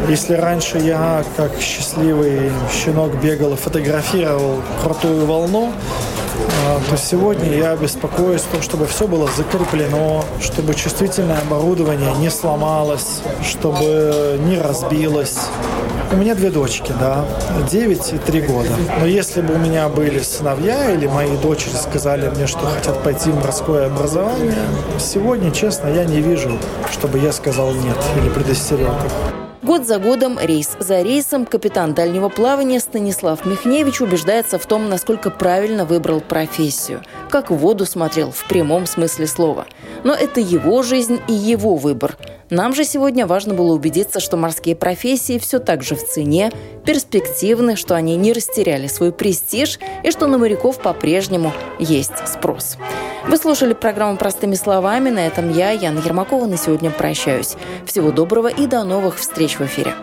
Если 0.09 0.33
раньше 0.33 0.79
я, 0.79 1.23
как 1.37 1.51
счастливый 1.59 2.51
щенок, 2.73 3.15
бегал 3.21 3.53
и 3.53 3.55
фотографировал 3.55 4.61
крутую 4.83 5.25
волну, 5.25 5.71
а, 6.65 6.81
то 6.89 6.97
сегодня 6.97 7.55
я 7.55 7.75
беспокоюсь 7.77 8.41
о 8.41 8.53
том, 8.53 8.61
чтобы 8.61 8.85
все 8.85 9.07
было 9.07 9.29
закреплено, 9.37 10.25
чтобы 10.41 10.73
чувствительное 10.73 11.39
оборудование 11.39 12.13
не 12.15 12.29
сломалось, 12.29 13.21
чтобы 13.43 14.39
не 14.45 14.59
разбилось. 14.59 15.37
У 16.13 16.15
меня 16.15 16.35
две 16.35 16.51
дочки, 16.51 16.93
да, 16.99 17.25
9 17.71 18.13
и 18.13 18.17
3 18.19 18.41
года. 18.41 18.69
Но 18.99 19.07
если 19.07 19.41
бы 19.41 19.55
у 19.55 19.57
меня 19.57 19.89
были 19.89 20.19
сыновья 20.19 20.91
или 20.91 21.07
мои 21.07 21.35
дочери 21.37 21.73
сказали 21.73 22.29
мне, 22.29 22.45
что 22.45 22.59
хотят 22.59 23.01
пойти 23.01 23.31
в 23.31 23.35
морское 23.35 23.87
образование, 23.87 24.53
сегодня, 24.99 25.49
честно, 25.49 25.87
я 25.87 26.05
не 26.05 26.21
вижу, 26.21 26.59
чтобы 26.91 27.17
я 27.17 27.31
сказал 27.31 27.73
нет 27.73 27.97
или 28.21 28.29
предостерег 28.29 28.89
их. 28.89 29.33
Год 29.63 29.87
за 29.87 29.97
годом, 29.97 30.37
рейс 30.39 30.71
за 30.77 31.01
рейсом, 31.01 31.45
капитан 31.45 31.93
дальнего 31.93 32.29
плавания 32.29 32.79
Станислав 32.79 33.45
Михневич 33.45 34.01
убеждается 34.01 34.59
в 34.59 34.65
том, 34.65 34.89
насколько 34.89 35.31
правильно 35.31 35.85
выбрал 35.85 36.19
профессию, 36.19 37.01
как 37.33 37.49
в 37.49 37.55
воду 37.55 37.87
смотрел 37.87 38.29
в 38.29 38.47
прямом 38.47 38.85
смысле 38.85 39.25
слова. 39.25 39.65
Но 40.03 40.13
это 40.13 40.39
его 40.39 40.83
жизнь 40.83 41.19
и 41.27 41.33
его 41.33 41.73
выбор. 41.77 42.15
Нам 42.51 42.75
же 42.75 42.83
сегодня 42.83 43.25
важно 43.25 43.55
было 43.55 43.73
убедиться, 43.73 44.19
что 44.19 44.37
морские 44.37 44.75
профессии 44.75 45.39
все 45.39 45.57
так 45.57 45.81
же 45.81 45.95
в 45.95 46.05
цене, 46.05 46.51
перспективны, 46.85 47.75
что 47.75 47.95
они 47.95 48.15
не 48.17 48.33
растеряли 48.33 48.85
свой 48.85 49.11
престиж 49.11 49.79
и 50.03 50.11
что 50.11 50.27
на 50.27 50.37
моряков 50.37 50.77
по-прежнему 50.77 51.51
есть 51.79 52.27
спрос. 52.27 52.77
Вы 53.27 53.37
слушали 53.37 53.73
программу 53.73 54.15
«Простыми 54.15 54.53
словами». 54.53 55.09
На 55.09 55.25
этом 55.25 55.51
я, 55.51 55.71
Яна 55.71 56.01
Ермакова, 56.05 56.45
на 56.45 56.57
сегодня 56.57 56.91
прощаюсь. 56.91 57.55
Всего 57.87 58.11
доброго 58.11 58.47
и 58.47 58.67
до 58.67 58.83
новых 58.83 59.17
встреч 59.17 59.57
в 59.57 59.61
эфире. 59.61 59.95